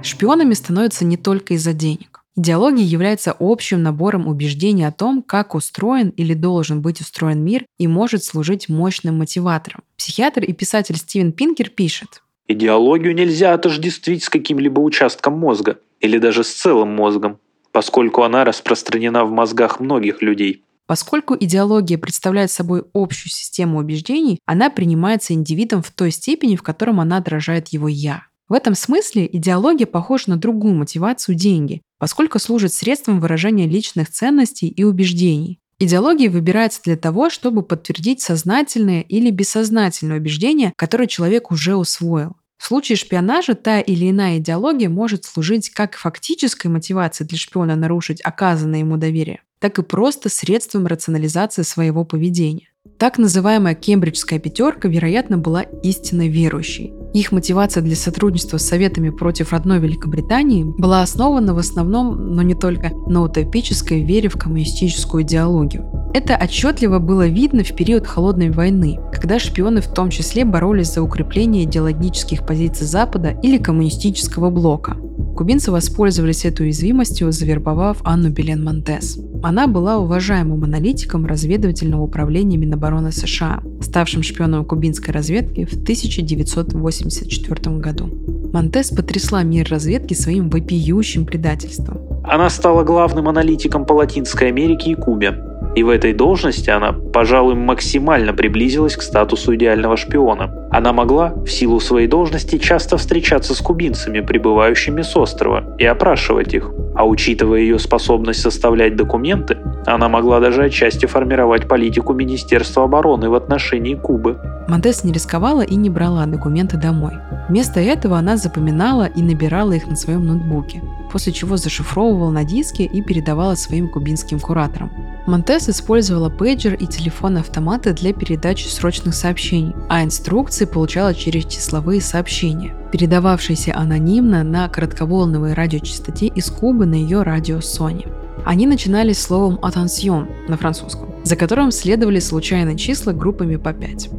Шпионами 0.02 0.54
становятся 0.54 1.04
не 1.04 1.16
только 1.16 1.54
из-за 1.54 1.72
денег. 1.72 2.22
Идеология 2.38 2.84
является 2.84 3.34
общим 3.38 3.82
набором 3.82 4.28
убеждений 4.28 4.84
о 4.84 4.92
том, 4.92 5.22
как 5.22 5.54
устроен 5.54 6.10
или 6.10 6.34
должен 6.34 6.82
быть 6.82 7.00
устроен 7.00 7.42
мир 7.42 7.64
и 7.78 7.88
может 7.88 8.24
служить 8.24 8.68
мощным 8.68 9.18
мотиватором. 9.18 9.82
Психиатр 9.96 10.44
и 10.44 10.52
писатель 10.52 10.96
Стивен 10.96 11.32
Пинкер 11.32 11.70
пишет, 11.70 12.22
Идеологию 12.48 13.14
нельзя 13.14 13.54
отождествить 13.54 14.22
с 14.22 14.28
каким-либо 14.28 14.80
участком 14.80 15.38
мозга, 15.38 15.78
или 16.00 16.18
даже 16.18 16.44
с 16.44 16.52
целым 16.52 16.90
мозгом, 16.90 17.38
поскольку 17.72 18.22
она 18.22 18.44
распространена 18.44 19.24
в 19.24 19.30
мозгах 19.30 19.80
многих 19.80 20.22
людей. 20.22 20.62
Поскольку 20.86 21.36
идеология 21.38 21.98
представляет 21.98 22.52
собой 22.52 22.84
общую 22.94 23.32
систему 23.32 23.78
убеждений, 23.78 24.38
она 24.46 24.70
принимается 24.70 25.32
индивидом 25.32 25.82
в 25.82 25.90
той 25.90 26.12
степени, 26.12 26.54
в 26.54 26.62
котором 26.62 27.00
она 27.00 27.16
отражает 27.16 27.68
его 27.68 27.88
«я». 27.88 28.22
В 28.48 28.52
этом 28.52 28.76
смысле 28.76 29.28
идеология 29.30 29.86
похожа 29.86 30.30
на 30.30 30.36
другую 30.36 30.74
мотивацию– 30.74 31.34
деньги, 31.36 31.82
поскольку 31.98 32.38
служит 32.38 32.72
средством 32.72 33.18
выражения 33.18 33.66
личных 33.66 34.08
ценностей 34.08 34.68
и 34.68 34.84
убеждений. 34.84 35.58
Идеология 35.78 36.30
выбирается 36.30 36.80
для 36.82 36.96
того, 36.96 37.28
чтобы 37.28 37.62
подтвердить 37.62 38.22
сознательное 38.22 39.02
или 39.02 39.30
бессознательное 39.30 40.18
убеждение, 40.18 40.72
которое 40.76 41.06
человек 41.06 41.50
уже 41.50 41.76
усвоил. 41.76 42.36
В 42.56 42.64
случае 42.64 42.96
шпионажа 42.96 43.54
та 43.54 43.80
или 43.80 44.10
иная 44.10 44.38
идеология 44.38 44.88
может 44.88 45.26
служить 45.26 45.68
как 45.68 45.96
фактической 45.96 46.68
мотивацией 46.68 47.28
для 47.28 47.36
шпиона 47.36 47.76
нарушить 47.76 48.22
оказанное 48.22 48.78
ему 48.78 48.96
доверие, 48.96 49.42
так 49.58 49.78
и 49.78 49.82
просто 49.82 50.30
средством 50.30 50.86
рационализации 50.86 51.62
своего 51.62 52.06
поведения. 52.06 52.70
Так 52.98 53.18
называемая 53.18 53.74
кембриджская 53.74 54.38
пятерка, 54.38 54.88
вероятно, 54.88 55.36
была 55.36 55.62
истинно 55.62 56.28
верующей. 56.28 56.92
Их 57.12 57.32
мотивация 57.32 57.82
для 57.82 57.96
сотрудничества 57.96 58.58
с 58.58 58.66
Советами 58.66 59.10
против 59.10 59.52
родной 59.52 59.78
Великобритании 59.78 60.64
была 60.64 61.02
основана 61.02 61.54
в 61.54 61.58
основном, 61.58 62.34
но 62.34 62.42
не 62.42 62.54
только, 62.54 62.92
на 63.06 63.22
утопической 63.22 64.02
вере 64.02 64.28
в 64.28 64.36
коммунистическую 64.36 65.22
идеологию. 65.22 65.86
Это 66.14 66.38
отчетливо 66.42 66.98
было 66.98 67.26
видно 67.26 67.64
в 67.64 67.74
период 67.74 68.06
Холодной 68.06 68.50
войны, 68.50 68.98
когда 69.12 69.38
шпионы 69.38 69.80
в 69.80 69.92
том 69.92 70.08
числе 70.08 70.44
боролись 70.44 70.94
за 70.94 71.02
укрепление 71.02 71.64
идеологических 71.64 72.46
позиций 72.46 72.86
Запада 72.86 73.38
или 73.42 73.58
коммунистического 73.58 74.48
блока. 74.50 74.96
Кубинцы 75.36 75.70
воспользовались 75.70 76.46
этой 76.46 76.62
уязвимостью, 76.62 77.30
завербовав 77.30 77.98
Анну 78.04 78.30
Белен 78.30 78.64
Монтес. 78.64 79.18
Она 79.42 79.66
была 79.66 79.98
уважаемым 79.98 80.64
аналитиком 80.64 81.26
разведывательного 81.26 82.00
управления 82.00 82.56
Минобороны 82.76 83.10
США, 83.10 83.60
ставшим 83.80 84.22
шпионом 84.22 84.64
кубинской 84.64 85.12
разведки 85.12 85.64
в 85.64 85.72
1984 85.72 87.76
году. 87.78 88.10
Монтес 88.52 88.90
потрясла 88.90 89.42
мир 89.42 89.66
разведки 89.70 90.12
своим 90.12 90.50
вопиющим 90.50 91.24
предательством. 91.24 91.98
Она 92.24 92.50
стала 92.50 92.84
главным 92.84 93.28
аналитиком 93.28 93.86
по 93.86 93.94
Латинской 93.94 94.48
Америке 94.48 94.90
и 94.90 94.94
Кубе, 94.94 95.42
и 95.74 95.82
в 95.82 95.88
этой 95.88 96.12
должности 96.12 96.68
она, 96.68 96.92
пожалуй, 96.92 97.54
максимально 97.54 98.34
приблизилась 98.34 98.96
к 98.96 99.02
статусу 99.02 99.54
идеального 99.54 99.96
шпиона. 99.96 100.65
Она 100.76 100.92
могла, 100.92 101.30
в 101.30 101.46
силу 101.46 101.80
своей 101.80 102.06
должности, 102.06 102.58
часто 102.58 102.98
встречаться 102.98 103.54
с 103.54 103.62
кубинцами, 103.62 104.20
прибывающими 104.20 105.00
с 105.00 105.16
острова, 105.16 105.74
и 105.78 105.86
опрашивать 105.86 106.52
их. 106.52 106.70
А 106.94 107.06
учитывая 107.06 107.60
ее 107.60 107.78
способность 107.78 108.42
составлять 108.42 108.94
документы, 108.94 109.56
она 109.86 110.10
могла 110.10 110.38
даже 110.38 110.64
отчасти 110.64 111.06
формировать 111.06 111.66
политику 111.66 112.12
Министерства 112.12 112.84
обороны 112.84 113.30
в 113.30 113.34
отношении 113.34 113.94
Кубы. 113.94 114.38
Монтес 114.68 115.02
не 115.02 115.12
рисковала 115.12 115.62
и 115.62 115.76
не 115.76 115.88
брала 115.88 116.26
документы 116.26 116.76
домой. 116.76 117.12
Вместо 117.48 117.80
этого 117.80 118.18
она 118.18 118.36
запоминала 118.36 119.04
и 119.04 119.22
набирала 119.22 119.72
их 119.72 119.86
на 119.86 119.96
своем 119.96 120.26
ноутбуке, 120.26 120.82
после 121.10 121.32
чего 121.32 121.56
зашифровывала 121.56 122.30
на 122.30 122.44
диске 122.44 122.84
и 122.84 123.00
передавала 123.00 123.54
своим 123.54 123.88
кубинским 123.88 124.40
кураторам. 124.40 124.90
Монтес 125.26 125.68
использовала 125.68 126.30
пейджер 126.30 126.74
и 126.74 126.86
телефон-автоматы 126.86 127.92
для 127.92 128.12
передачи 128.12 128.68
срочных 128.68 129.14
сообщений, 129.14 129.74
а 129.88 130.04
инструкции 130.04 130.65
получала 130.66 131.14
через 131.14 131.44
числовые 131.46 132.00
сообщения, 132.00 132.74
передававшиеся 132.92 133.76
анонимно 133.76 134.42
на 134.44 134.68
коротковолновой 134.68 135.54
радиочастоте 135.54 136.26
из 136.26 136.50
Кубы 136.50 136.86
на 136.86 136.94
ее 136.94 137.22
радио 137.22 137.58
Sony. 137.58 138.08
Они 138.44 138.66
начинались 138.66 139.20
словом 139.20 139.58
«attention» 139.62 140.28
на 140.48 140.56
французском, 140.56 141.14
за 141.24 141.36
которым 141.36 141.70
следовали 141.70 142.20
случайные 142.20 142.76
числа 142.76 143.12
группами 143.12 143.56
по 143.56 143.72
5. 143.72 144.10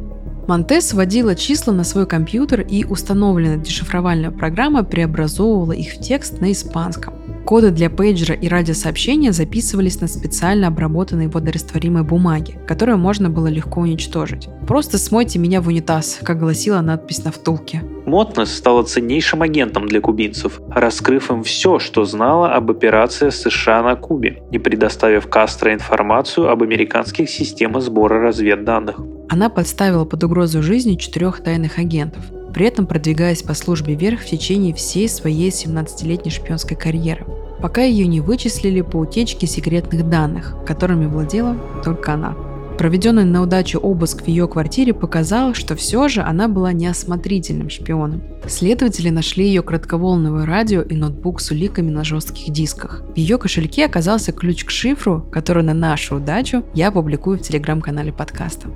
Монтес 0.48 0.94
вводила 0.94 1.34
числа 1.34 1.72
на 1.72 1.84
свой 1.84 2.06
компьютер 2.06 2.62
и 2.62 2.84
установленная 2.84 3.58
дешифровальная 3.58 4.30
программа 4.30 4.82
преобразовывала 4.82 5.72
их 5.72 5.92
в 5.92 6.00
текст 6.00 6.40
на 6.40 6.52
испанском. 6.52 7.17
Коды 7.48 7.70
для 7.70 7.88
пейджера 7.88 8.34
и 8.34 8.46
радиосообщения 8.46 9.32
записывались 9.32 10.02
на 10.02 10.06
специально 10.06 10.66
обработанной 10.66 11.28
водорастворимой 11.28 12.02
бумаге, 12.02 12.60
которую 12.66 12.98
можно 12.98 13.30
было 13.30 13.46
легко 13.46 13.80
уничтожить. 13.80 14.50
«Просто 14.66 14.98
смойте 14.98 15.38
меня 15.38 15.62
в 15.62 15.68
унитаз», 15.68 16.18
как 16.22 16.40
гласила 16.40 16.82
надпись 16.82 17.24
на 17.24 17.32
втулке. 17.32 17.82
Мотнес 18.04 18.54
стала 18.54 18.82
ценнейшим 18.82 19.40
агентом 19.40 19.88
для 19.88 20.02
кубинцев, 20.02 20.60
раскрыв 20.70 21.30
им 21.30 21.42
все, 21.42 21.78
что 21.78 22.04
знала 22.04 22.52
об 22.52 22.70
операции 22.70 23.30
США 23.30 23.82
на 23.82 23.96
Кубе 23.96 24.42
и 24.52 24.58
предоставив 24.58 25.30
Кастро 25.30 25.72
информацию 25.72 26.50
об 26.50 26.62
американских 26.62 27.30
системах 27.30 27.82
сбора 27.82 28.20
разведданных. 28.20 29.00
Она 29.30 29.48
подставила 29.48 30.04
под 30.04 30.22
угрозу 30.22 30.62
жизни 30.62 30.96
четырех 30.96 31.42
тайных 31.42 31.78
агентов, 31.78 32.24
при 32.58 32.66
этом 32.66 32.88
продвигаясь 32.88 33.44
по 33.44 33.54
службе 33.54 33.94
вверх 33.94 34.22
в 34.22 34.26
течение 34.26 34.74
всей 34.74 35.08
своей 35.08 35.50
17-летней 35.50 36.32
шпионской 36.32 36.76
карьеры, 36.76 37.24
пока 37.62 37.84
ее 37.84 38.08
не 38.08 38.20
вычислили 38.20 38.80
по 38.80 38.96
утечке 38.96 39.46
секретных 39.46 40.10
данных, 40.10 40.56
которыми 40.66 41.06
владела 41.06 41.56
только 41.84 42.14
она. 42.14 42.34
Проведенный 42.76 43.24
на 43.24 43.42
удачу 43.42 43.78
обыск 43.78 44.24
в 44.24 44.26
ее 44.26 44.48
квартире 44.48 44.92
показал, 44.92 45.54
что 45.54 45.76
все 45.76 46.08
же 46.08 46.20
она 46.20 46.48
была 46.48 46.72
неосмотрительным 46.72 47.70
шпионом. 47.70 48.24
Следователи 48.48 49.10
нашли 49.10 49.46
ее 49.46 49.62
кратковолновое 49.62 50.44
радио 50.44 50.82
и 50.82 50.96
ноутбук 50.96 51.40
с 51.40 51.52
уликами 51.52 51.90
на 51.92 52.02
жестких 52.02 52.52
дисках. 52.52 53.04
В 53.14 53.16
ее 53.16 53.38
кошельке 53.38 53.86
оказался 53.86 54.32
ключ 54.32 54.64
к 54.64 54.70
шифру, 54.70 55.24
который 55.30 55.62
на 55.62 55.74
нашу 55.74 56.16
удачу 56.16 56.64
я 56.74 56.90
публикую 56.90 57.38
в 57.38 57.42
телеграм-канале 57.42 58.12
подкаста. 58.12 58.68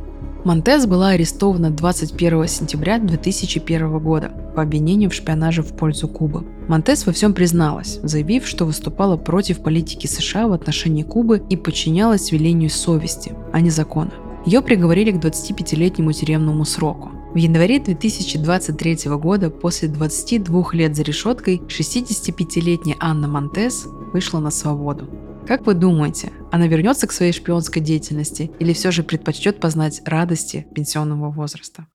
Монтес 0.45 0.87
была 0.87 1.11
арестована 1.11 1.71
21 1.71 2.49
сентября 2.49 2.99
2001 2.99 3.99
года 4.01 4.33
по 4.57 4.63
обвинению 4.63 5.09
в 5.09 5.15
шпионаже 5.15 5.63
в 5.63 5.77
пользу 5.77 6.09
Кубы. 6.09 6.45
Монтес 6.67 7.07
во 7.07 7.13
всем 7.13 7.33
призналась, 7.33 8.01
заявив, 8.03 8.49
что 8.49 8.65
выступала 8.65 9.17
против 9.17 9.63
политики 9.63 10.09
США 10.09 10.49
в 10.49 10.53
отношении 10.53 11.05
Кубы 11.05 11.45
и 11.49 11.57
подчинялась 11.57 12.33
велению 12.33 12.71
совести, 12.71 13.37
а 13.53 13.61
не 13.61 13.71
закона. 13.71 14.11
Ее 14.45 14.63
приговорили 14.63 15.13
к 15.13 15.25
25-летнему 15.25 16.13
тюремному 16.13 16.65
сроку. 16.65 17.13
В 17.33 17.37
январе 17.37 17.79
2023 17.79 19.11
года, 19.13 19.49
после 19.49 19.89
22 19.89 20.65
лет 20.73 20.97
за 20.97 21.05
решеткой, 21.05 21.63
65-летняя 21.69 22.97
Анна 22.99 23.29
Монтес 23.29 23.87
вышла 24.13 24.41
на 24.41 24.51
свободу. 24.51 25.09
Как 25.47 25.67
вы 25.67 25.75
думаете, 25.75 26.33
она 26.53 26.69
вернется 26.69 27.09
к 27.09 27.13
своей 27.13 27.33
шпионской 27.33 27.83
деятельности 27.83 28.53
или 28.61 28.73
все 28.73 28.93
же 28.93 29.03
предпочтет 29.03 29.59
познать 29.59 30.01
радости 30.05 30.67
пенсионного 30.73 31.31
возраста? 31.31 31.89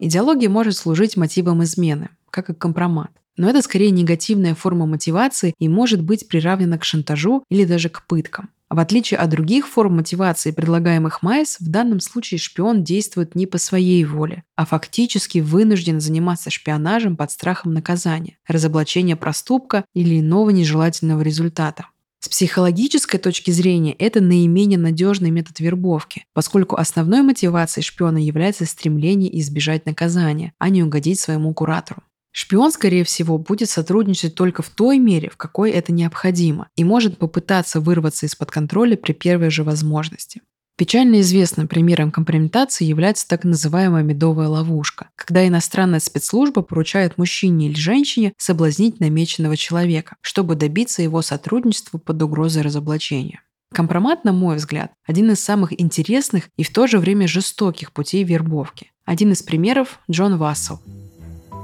Идеология 0.00 0.48
может 0.48 0.76
служить 0.76 1.16
мотивом 1.16 1.62
измены, 1.62 2.10
как 2.30 2.50
и 2.50 2.54
компромат. 2.54 3.10
Но 3.36 3.48
это 3.48 3.62
скорее 3.62 3.92
негативная 3.92 4.56
форма 4.56 4.86
мотивации 4.86 5.54
и 5.60 5.68
может 5.68 6.02
быть 6.02 6.26
приравнена 6.26 6.76
к 6.76 6.84
шантажу 6.84 7.44
или 7.48 7.64
даже 7.64 7.88
к 7.88 8.04
пыткам. 8.06 8.50
В 8.70 8.80
отличие 8.80 9.18
от 9.18 9.30
других 9.30 9.66
форм 9.66 9.96
мотивации, 9.96 10.50
предлагаемых 10.50 11.22
Майс, 11.22 11.56
в 11.58 11.70
данном 11.70 12.00
случае 12.00 12.38
шпион 12.38 12.84
действует 12.84 13.34
не 13.34 13.46
по 13.46 13.56
своей 13.56 14.04
воле, 14.04 14.44
а 14.56 14.66
фактически 14.66 15.38
вынужден 15.38 16.00
заниматься 16.00 16.50
шпионажем 16.50 17.16
под 17.16 17.30
страхом 17.30 17.72
наказания, 17.72 18.36
разоблачения 18.46 19.16
проступка 19.16 19.84
или 19.94 20.20
иного 20.20 20.50
нежелательного 20.50 21.22
результата. 21.22 21.86
С 22.20 22.28
психологической 22.28 23.18
точки 23.18 23.52
зрения 23.52 23.92
это 23.92 24.20
наименее 24.20 24.78
надежный 24.78 25.30
метод 25.30 25.60
вербовки, 25.60 26.24
поскольку 26.34 26.76
основной 26.76 27.22
мотивацией 27.22 27.84
шпиона 27.84 28.18
является 28.18 28.66
стремление 28.66 29.38
избежать 29.40 29.86
наказания, 29.86 30.52
а 30.58 30.68
не 30.68 30.82
угодить 30.82 31.20
своему 31.20 31.54
куратору. 31.54 32.02
Шпион, 32.40 32.70
скорее 32.70 33.02
всего, 33.02 33.36
будет 33.36 33.68
сотрудничать 33.68 34.36
только 34.36 34.62
в 34.62 34.68
той 34.68 35.00
мере, 35.00 35.28
в 35.28 35.36
какой 35.36 35.72
это 35.72 35.92
необходимо, 35.92 36.68
и 36.76 36.84
может 36.84 37.18
попытаться 37.18 37.80
вырваться 37.80 38.26
из-под 38.26 38.52
контроля 38.52 38.96
при 38.96 39.12
первой 39.12 39.50
же 39.50 39.64
возможности. 39.64 40.42
Печально 40.76 41.20
известным 41.20 41.66
примером 41.66 42.12
компрометации 42.12 42.84
является 42.84 43.26
так 43.26 43.42
называемая 43.42 44.04
медовая 44.04 44.46
ловушка, 44.46 45.08
когда 45.16 45.48
иностранная 45.48 45.98
спецслужба 45.98 46.62
поручает 46.62 47.18
мужчине 47.18 47.70
или 47.70 47.74
женщине 47.74 48.34
соблазнить 48.38 49.00
намеченного 49.00 49.56
человека, 49.56 50.14
чтобы 50.20 50.54
добиться 50.54 51.02
его 51.02 51.22
сотрудничества 51.22 51.98
под 51.98 52.22
угрозой 52.22 52.62
разоблачения. 52.62 53.42
Компромат, 53.74 54.22
на 54.22 54.30
мой 54.30 54.58
взгляд, 54.58 54.92
один 55.04 55.32
из 55.32 55.40
самых 55.40 55.72
интересных 55.80 56.50
и 56.56 56.62
в 56.62 56.72
то 56.72 56.86
же 56.86 57.00
время 57.00 57.26
жестоких 57.26 57.90
путей 57.90 58.22
вербовки. 58.22 58.92
Один 59.04 59.32
из 59.32 59.42
примеров– 59.42 59.98
Джон 60.08 60.38
Вассел, 60.38 60.80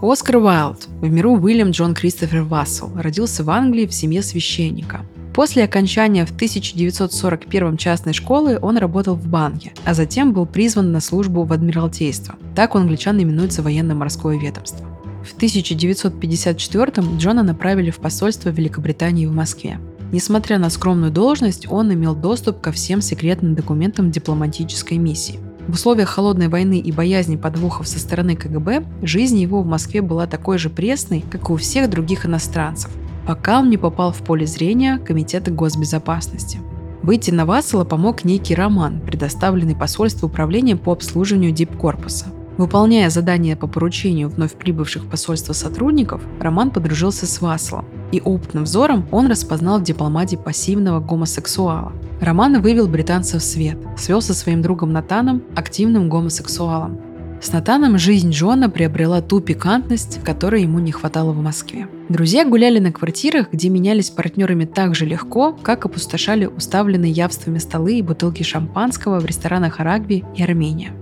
Оскар 0.03 0.37
Уайлд, 0.37 0.89
в 1.01 1.11
миру 1.11 1.39
Уильям 1.39 1.71
Джон 1.71 1.95
Кристофер 1.95 2.43
Вассел, 2.43 2.91
родился 2.95 3.43
в 3.43 3.51
Англии 3.51 3.87
в 3.87 3.95
семье 3.95 4.23
священника. 4.23 5.01
После 5.33 5.65
окончания 5.65 6.27
в 6.27 6.31
1941 6.31 7.77
частной 7.77 8.13
школы 8.13 8.59
он 8.61 8.77
работал 8.77 9.15
в 9.15 9.27
банке, 9.27 9.73
а 9.85 9.95
затем 9.95 10.33
был 10.33 10.47
призван 10.47 10.93
на 10.93 11.01
службу 11.01 11.45
в 11.45 11.53
Адмиралтейство. 11.53 12.37
Так 12.55 12.75
у 12.75 12.79
англичан 12.79 13.21
именуется 13.21 13.63
военно-морское 13.63 14.39
ведомство. 14.39 14.87
В 15.25 15.35
1954 15.37 17.17
Джона 17.17 17.43
направили 17.43 17.91
в 17.91 17.97
посольство 17.97 18.51
Великобритании 18.51 19.27
в 19.27 19.33
Москве. 19.33 19.79
Несмотря 20.13 20.59
на 20.59 20.71
скромную 20.71 21.11
должность, 21.11 21.67
он 21.69 21.93
имел 21.93 22.15
доступ 22.15 22.61
ко 22.61 22.71
всем 22.71 23.01
секретным 23.01 23.55
документам 23.55 24.11
дипломатической 24.11 24.99
миссии. 24.99 25.41
В 25.67 25.75
условиях 25.75 26.11
холодной 26.11 26.49
войны 26.49 26.79
и 26.79 26.93
боязни 26.93 27.37
подвохов 27.37 27.89
со 27.89 27.99
стороны 27.99 28.37
КГБ, 28.37 28.85
жизнь 29.03 29.39
его 29.39 29.63
в 29.63 29.67
Москве 29.67 30.03
была 30.03 30.27
такой 30.27 30.59
же 30.59 30.69
пресной, 30.69 31.25
как 31.31 31.49
и 31.49 31.53
у 31.53 31.57
всех 31.57 31.89
других 31.89 32.27
иностранцев, 32.27 32.91
пока 33.27 33.61
он 33.61 33.71
не 33.71 33.79
попал 33.79 34.13
в 34.13 34.19
поле 34.19 34.47
зрения 34.47 34.99
Комитета 34.99 35.51
госбезопасности. 35.51 36.61
Выйти 37.03 37.31
на 37.31 37.47
Вассела 37.47 37.85
помог 37.85 38.25
некий 38.25 38.55
Роман, 38.55 39.01
предоставленный 39.01 39.77
посольству 39.77 40.29
управления 40.29 40.77
по 40.77 40.93
обслуживанию 40.93 41.53
дипкорпуса. 41.53 42.27
Выполняя 42.57 43.11
задания 43.11 43.57
по 43.57 43.67
поручению 43.67 44.29
вновь 44.29 44.53
прибывших 44.53 45.05
в 45.05 45.09
посольство 45.09 45.53
сотрудников, 45.53 46.23
Роман 46.41 46.71
подружился 46.71 47.27
с 47.27 47.41
Васселом, 47.41 47.87
и 48.13 48.21
опытным 48.21 48.65
взором 48.65 49.07
он 49.11 49.27
распознал 49.27 49.81
в 49.81 49.83
дипломате 49.83 50.37
пассивного 50.37 51.01
гомосексуала. 51.01 51.93
Роман 52.21 52.63
вывел 52.63 52.87
британцев 52.87 53.43
в 53.43 53.45
свет, 53.45 53.77
свел 53.97 54.23
со 54.23 54.35
своим 54.35 54.63
другом 54.63 54.93
Натаном, 54.93 55.43
активным 55.57 56.09
гомосексуалом. 56.09 57.01
С 57.41 57.53
Натаном 57.53 57.99
жизнь 57.99 58.31
Джона 58.31 58.71
приобрела 58.71 59.21
ту 59.21 59.41
пикантность, 59.41 60.21
которой 60.25 60.63
ему 60.63 60.79
не 60.79 60.93
хватало 60.93 61.33
в 61.33 61.43
Москве. 61.43 61.89
Друзья 62.09 62.47
гуляли 62.47 62.79
на 62.79 62.91
квартирах, 62.91 63.53
где 63.53 63.69
менялись 63.69 64.09
партнерами 64.09 64.65
так 64.65 64.95
же 64.95 65.05
легко, 65.05 65.53
как 65.53 65.85
опустошали 65.85 66.47
уставленные 66.47 67.13
явствами 67.13 67.59
столы 67.59 67.99
и 67.99 68.03
бутылки 68.03 68.43
шампанского 68.43 69.21
в 69.21 69.27
ресторанах 69.27 69.81
Арагви 69.81 70.25
и 70.35 70.43
Армения. 70.43 70.93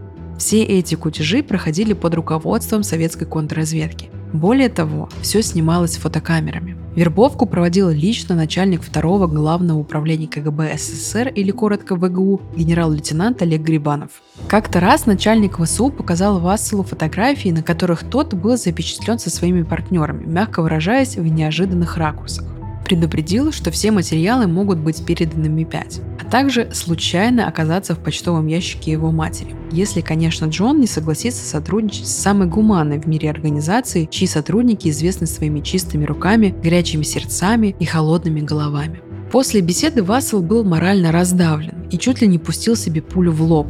Все 0.42 0.64
эти 0.64 0.96
кутежи 0.96 1.44
проходили 1.44 1.92
под 1.92 2.16
руководством 2.16 2.82
советской 2.82 3.26
контрразведки. 3.26 4.10
Более 4.32 4.68
того, 4.68 5.08
все 5.20 5.40
снималось 5.40 5.96
фотокамерами. 5.96 6.76
Вербовку 6.96 7.46
проводил 7.46 7.90
лично 7.90 8.34
начальник 8.34 8.82
второго 8.82 9.28
главного 9.28 9.78
управления 9.78 10.26
КГБ 10.26 10.76
СССР 10.76 11.28
или 11.28 11.52
коротко 11.52 11.94
ВГУ 11.94 12.40
генерал-лейтенант 12.56 13.40
Олег 13.40 13.60
Грибанов. 13.60 14.20
Как-то 14.48 14.80
раз 14.80 15.06
начальник 15.06 15.60
ВСУ 15.60 15.90
показал 15.90 16.40
Васселу 16.40 16.82
фотографии, 16.82 17.50
на 17.50 17.62
которых 17.62 18.02
тот 18.02 18.34
был 18.34 18.56
запечатлен 18.56 19.20
со 19.20 19.30
своими 19.30 19.62
партнерами, 19.62 20.26
мягко 20.26 20.60
выражаясь 20.60 21.14
в 21.14 21.24
неожиданных 21.24 21.96
ракурсах 21.98 22.46
предупредил, 22.84 23.52
что 23.52 23.70
все 23.70 23.90
материалы 23.90 24.46
могут 24.46 24.78
быть 24.78 25.04
переданы 25.04 25.48
Ми-5, 25.48 26.02
а 26.20 26.30
также 26.30 26.70
случайно 26.72 27.46
оказаться 27.46 27.94
в 27.94 27.98
почтовом 27.98 28.46
ящике 28.46 28.92
его 28.92 29.10
матери. 29.10 29.54
Если, 29.70 30.00
конечно, 30.00 30.46
Джон 30.46 30.80
не 30.80 30.86
согласится 30.86 31.44
сотрудничать 31.44 32.06
с 32.06 32.16
самой 32.16 32.48
гуманной 32.48 32.98
в 32.98 33.06
мире 33.06 33.30
организацией, 33.30 34.08
чьи 34.10 34.26
сотрудники 34.26 34.88
известны 34.88 35.26
своими 35.26 35.60
чистыми 35.60 36.04
руками, 36.04 36.54
горячими 36.62 37.02
сердцами 37.02 37.74
и 37.78 37.84
холодными 37.84 38.40
головами. 38.40 39.00
После 39.30 39.62
беседы 39.62 40.02
Вассел 40.02 40.42
был 40.42 40.62
морально 40.62 41.10
раздавлен 41.10 41.86
и 41.90 41.96
чуть 41.96 42.20
ли 42.20 42.28
не 42.28 42.38
пустил 42.38 42.76
себе 42.76 43.00
пулю 43.00 43.32
в 43.32 43.42
лоб. 43.42 43.66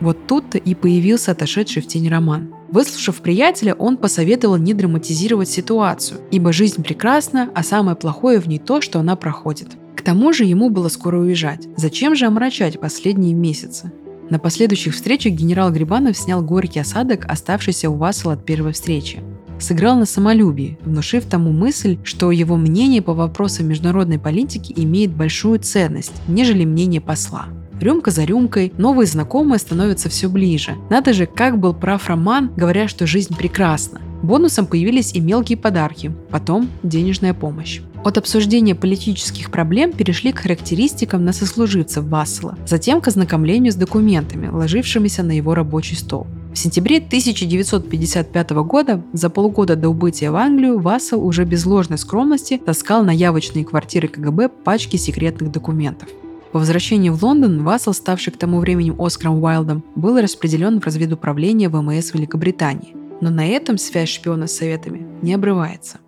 Вот 0.00 0.26
тут-то 0.26 0.58
и 0.58 0.74
появился 0.74 1.32
отошедший 1.32 1.80
в 1.80 1.86
тень 1.86 2.08
роман. 2.10 2.52
Выслушав 2.68 3.20
приятеля, 3.20 3.74
он 3.74 3.96
посоветовал 3.96 4.56
не 4.56 4.74
драматизировать 4.74 5.48
ситуацию, 5.48 6.20
ибо 6.30 6.52
жизнь 6.52 6.82
прекрасна, 6.82 7.50
а 7.54 7.62
самое 7.62 7.96
плохое 7.96 8.40
в 8.40 8.46
ней 8.46 8.58
то, 8.58 8.80
что 8.80 8.98
она 8.98 9.16
проходит. 9.16 9.68
К 9.94 10.02
тому 10.02 10.32
же 10.32 10.44
ему 10.44 10.70
было 10.70 10.88
скоро 10.88 11.18
уезжать. 11.18 11.68
Зачем 11.76 12.14
же 12.14 12.26
омрачать 12.26 12.80
последние 12.80 13.34
месяцы? 13.34 13.92
На 14.28 14.40
последующих 14.40 14.94
встречах 14.94 15.34
генерал 15.34 15.70
Грибанов 15.70 16.16
снял 16.16 16.42
горький 16.42 16.80
осадок, 16.80 17.24
оставшийся 17.26 17.88
у 17.88 17.94
Васила 17.94 18.32
от 18.32 18.44
первой 18.44 18.72
встречи. 18.72 19.22
Сыграл 19.58 19.96
на 19.96 20.04
самолюбии, 20.04 20.78
внушив 20.82 21.24
тому 21.24 21.52
мысль, 21.52 21.98
что 22.02 22.30
его 22.30 22.56
мнение 22.56 23.00
по 23.00 23.14
вопросам 23.14 23.68
международной 23.68 24.18
политики 24.18 24.72
имеет 24.76 25.14
большую 25.14 25.60
ценность, 25.60 26.12
нежели 26.28 26.64
мнение 26.64 27.00
посла. 27.00 27.46
Рюмка 27.80 28.10
за 28.10 28.24
рюмкой, 28.24 28.72
новые 28.78 29.06
знакомые 29.06 29.58
становятся 29.58 30.08
все 30.08 30.28
ближе. 30.28 30.76
Надо 30.90 31.12
же, 31.12 31.26
как 31.26 31.58
был 31.58 31.74
прав 31.74 32.08
Роман, 32.08 32.50
говоря, 32.56 32.88
что 32.88 33.06
жизнь 33.06 33.36
прекрасна. 33.36 34.00
Бонусом 34.22 34.66
появились 34.66 35.12
и 35.12 35.20
мелкие 35.20 35.58
подарки, 35.58 36.12
потом 36.30 36.70
денежная 36.82 37.34
помощь. 37.34 37.80
От 38.02 38.18
обсуждения 38.18 38.74
политических 38.74 39.50
проблем 39.50 39.92
перешли 39.92 40.32
к 40.32 40.38
характеристикам 40.38 41.24
на 41.24 41.32
сослуживцев 41.32 42.04
Вассела, 42.04 42.56
затем 42.66 43.00
к 43.00 43.08
ознакомлению 43.08 43.72
с 43.72 43.76
документами, 43.76 44.48
ложившимися 44.48 45.22
на 45.22 45.32
его 45.32 45.54
рабочий 45.54 45.96
стол. 45.96 46.26
В 46.54 46.58
сентябре 46.58 46.98
1955 46.98 48.50
года, 48.50 49.02
за 49.12 49.28
полгода 49.28 49.76
до 49.76 49.90
убытия 49.90 50.30
в 50.30 50.36
Англию, 50.36 50.78
Вассел 50.78 51.22
уже 51.22 51.44
без 51.44 51.66
ложной 51.66 51.98
скромности 51.98 52.56
таскал 52.56 53.04
на 53.04 53.10
явочные 53.10 53.64
квартиры 53.64 54.08
КГБ 54.08 54.48
пачки 54.64 54.96
секретных 54.96 55.52
документов. 55.52 56.08
По 56.56 56.60
возвращении 56.60 57.10
в 57.10 57.22
Лондон 57.22 57.64
Вассел, 57.64 57.92
ставший 57.92 58.32
к 58.32 58.38
тому 58.38 58.60
времени 58.60 58.90
Оскаром 58.98 59.44
Уайлдом, 59.44 59.84
был 59.94 60.18
распределен 60.18 60.80
в 60.80 60.86
разведуправление 60.86 61.68
ВМС 61.68 62.14
Великобритании. 62.14 62.96
Но 63.20 63.28
на 63.28 63.46
этом 63.46 63.76
связь 63.76 64.08
шпиона 64.08 64.46
с 64.46 64.56
Советами 64.56 65.06
не 65.20 65.34
обрывается. 65.34 65.98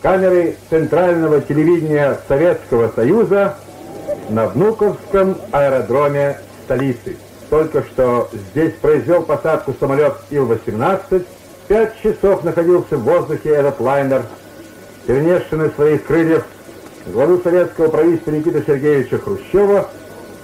Камеры 0.00 0.54
Центрального 0.70 1.40
телевидения 1.40 2.20
Советского 2.28 2.92
Союза 2.94 3.56
на 4.28 4.46
Внуковском 4.46 5.36
аэродроме 5.50 6.38
столицы– 6.66 7.16
только 7.50 7.82
что 7.82 8.30
здесь 8.52 8.74
произвел 8.80 9.24
посадку 9.24 9.74
самолет 9.80 10.14
Ил-18. 10.30 11.26
Пять 11.66 12.00
часов 12.00 12.44
находился 12.44 12.96
в 12.96 13.02
воздухе 13.02 13.48
этот 13.48 13.80
лайнер, 13.80 14.22
перенесший 15.08 15.68
своих 15.70 16.04
крыльев 16.04 16.44
главу 17.12 17.40
советского 17.42 17.88
правительства 17.88 18.30
Никиты 18.30 18.62
Сергеевича 18.66 19.18
Хрущева, 19.18 19.90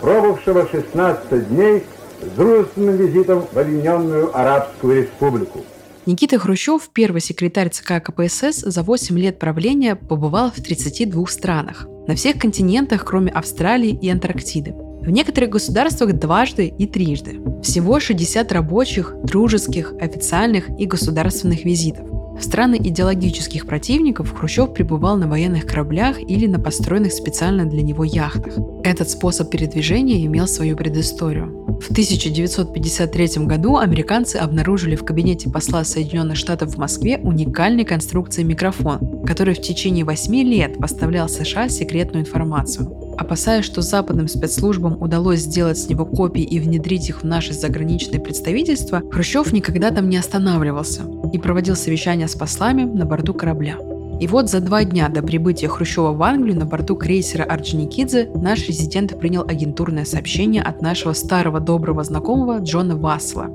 пробывшего 0.00 0.68
16 0.68 1.48
дней 1.48 1.84
с 2.22 2.36
дружественным 2.36 2.96
визитом 2.96 3.46
в 3.52 3.58
Объединенную 3.58 4.36
Арабскую 4.36 5.02
Республику. 5.02 5.64
Никита 6.06 6.38
Хрущев, 6.38 6.88
первый 6.92 7.20
секретарь 7.20 7.70
ЦК 7.70 8.02
КПСС, 8.02 8.60
за 8.60 8.82
8 8.82 9.18
лет 9.18 9.38
правления 9.38 9.96
побывал 9.96 10.52
в 10.52 10.62
32 10.62 11.26
странах. 11.26 11.86
На 12.06 12.14
всех 12.14 12.38
континентах, 12.38 13.04
кроме 13.04 13.32
Австралии 13.32 13.98
и 14.00 14.08
Антарктиды. 14.08 14.72
В 14.72 15.10
некоторых 15.10 15.50
государствах 15.50 16.12
дважды 16.12 16.66
и 16.66 16.86
трижды. 16.86 17.40
Всего 17.62 17.98
60 17.98 18.52
рабочих, 18.52 19.14
дружеских, 19.24 19.94
официальных 20.00 20.68
и 20.78 20.86
государственных 20.86 21.64
визитов. 21.64 22.08
В 22.38 22.42
страны 22.42 22.76
идеологических 22.76 23.66
противников 23.66 24.34
Хрущев 24.34 24.74
пребывал 24.74 25.16
на 25.16 25.26
военных 25.26 25.66
кораблях 25.66 26.20
или 26.20 26.46
на 26.46 26.60
построенных 26.60 27.12
специально 27.12 27.64
для 27.64 27.82
него 27.82 28.04
яхтах. 28.04 28.54
Этот 28.84 29.08
способ 29.08 29.50
передвижения 29.50 30.24
имел 30.26 30.46
свою 30.46 30.76
предысторию. 30.76 31.64
В 31.80 31.90
1953 31.90 33.44
году 33.46 33.76
американцы 33.76 34.36
обнаружили 34.36 34.96
в 34.96 35.04
кабинете 35.04 35.50
посла 35.50 35.84
Соединенных 35.84 36.36
Штатов 36.36 36.74
в 36.74 36.78
Москве 36.78 37.18
уникальной 37.18 37.84
конструкции 37.84 38.42
микрофон, 38.42 39.24
который 39.26 39.54
в 39.54 39.60
течение 39.60 40.04
8 40.04 40.34
лет 40.42 40.78
поставлял 40.78 41.28
США 41.28 41.68
секретную 41.68 42.24
информацию. 42.24 43.05
Опасаясь, 43.18 43.64
что 43.64 43.80
западным 43.80 44.28
спецслужбам 44.28 45.00
удалось 45.00 45.40
сделать 45.40 45.78
с 45.78 45.88
него 45.88 46.04
копии 46.04 46.42
и 46.42 46.60
внедрить 46.60 47.08
их 47.08 47.22
в 47.22 47.24
наши 47.24 47.54
заграничные 47.54 48.20
представительства, 48.20 49.02
Хрущев 49.10 49.52
никогда 49.52 49.90
там 49.90 50.08
не 50.08 50.18
останавливался 50.18 51.02
и 51.32 51.38
проводил 51.38 51.76
совещания 51.76 52.28
с 52.28 52.34
послами 52.34 52.82
на 52.82 53.06
борту 53.06 53.32
корабля. 53.32 53.76
И 54.18 54.26
вот 54.26 54.48
за 54.48 54.60
два 54.60 54.82
дня 54.84 55.08
до 55.10 55.22
прибытия 55.22 55.68
Хрущева 55.68 56.12
в 56.12 56.22
Англию 56.22 56.58
на 56.58 56.64
борту 56.64 56.96
крейсера 56.96 57.44
Орджоникидзе 57.44 58.30
наш 58.34 58.66
резидент 58.66 59.18
принял 59.18 59.44
агентурное 59.46 60.06
сообщение 60.06 60.62
от 60.62 60.80
нашего 60.80 61.12
старого 61.12 61.60
доброго 61.60 62.02
знакомого 62.02 62.60
Джона 62.60 62.96
Вассела, 62.96 63.50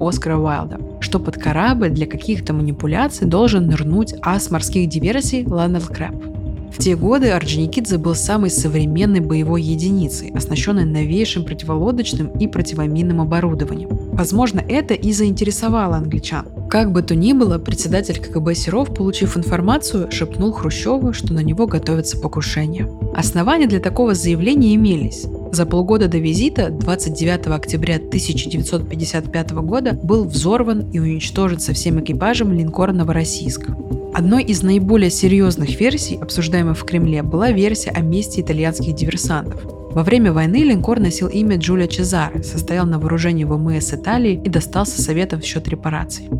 Оскара 0.00 0.38
Уайлда, 0.38 0.80
что 1.00 1.18
под 1.18 1.36
корабль 1.36 1.90
для 1.90 2.06
каких-то 2.06 2.54
манипуляций 2.54 3.26
должен 3.26 3.66
нырнуть 3.66 4.14
ас 4.22 4.50
морских 4.50 4.88
диверсий 4.88 5.44
Ланнел 5.46 5.82
Крэп. 5.82 6.35
В 6.76 6.78
те 6.78 6.94
годы 6.94 7.30
Орджоникидзе 7.30 7.96
был 7.96 8.14
самой 8.14 8.50
современной 8.50 9.20
боевой 9.20 9.62
единицей, 9.62 10.30
оснащенной 10.36 10.84
новейшим 10.84 11.42
противолодочным 11.46 12.28
и 12.38 12.46
противоминным 12.46 13.22
оборудованием. 13.22 13.88
Возможно, 14.12 14.60
это 14.60 14.92
и 14.92 15.10
заинтересовало 15.12 15.96
англичан. 15.96 16.46
Как 16.68 16.92
бы 16.92 17.00
то 17.00 17.14
ни 17.14 17.32
было, 17.32 17.56
председатель 17.56 18.20
КГБ 18.20 18.54
Серов, 18.54 18.94
получив 18.94 19.38
информацию, 19.38 20.10
шепнул 20.10 20.52
Хрущеву, 20.52 21.14
что 21.14 21.32
на 21.32 21.40
него 21.40 21.66
готовится 21.66 22.20
покушение. 22.20 22.90
Основания 23.16 23.66
для 23.66 23.80
такого 23.80 24.12
заявления 24.12 24.74
имелись. 24.74 25.24
За 25.52 25.64
полгода 25.64 26.08
до 26.08 26.18
визита, 26.18 26.68
29 26.68 27.46
октября 27.46 27.96
1955 27.96 29.50
года, 29.52 29.94
был 29.94 30.24
взорван 30.24 30.90
и 30.90 30.98
уничтожен 30.98 31.58
со 31.58 31.72
всем 31.72 31.98
экипажем 32.02 32.52
линкор 32.52 32.92
«Новороссийск». 32.92 33.70
Одной 34.16 34.44
из 34.44 34.62
наиболее 34.62 35.10
серьезных 35.10 35.78
версий, 35.78 36.16
обсуждаемых 36.16 36.78
в 36.78 36.86
Кремле, 36.86 37.22
была 37.22 37.50
версия 37.50 37.90
о 37.90 38.00
месте 38.00 38.40
итальянских 38.40 38.94
диверсантов. 38.94 39.60
Во 39.66 40.02
время 40.02 40.32
войны 40.32 40.64
линкор 40.64 41.00
носил 41.00 41.28
имя 41.28 41.58
Джулия 41.58 41.86
Чезаре, 41.86 42.42
состоял 42.42 42.86
на 42.86 42.98
вооружении 42.98 43.44
ВМС 43.44 43.92
Италии 43.92 44.40
и 44.42 44.48
достался 44.48 45.02
советом 45.02 45.42
в 45.42 45.44
счет 45.44 45.68
репараций. 45.68 46.30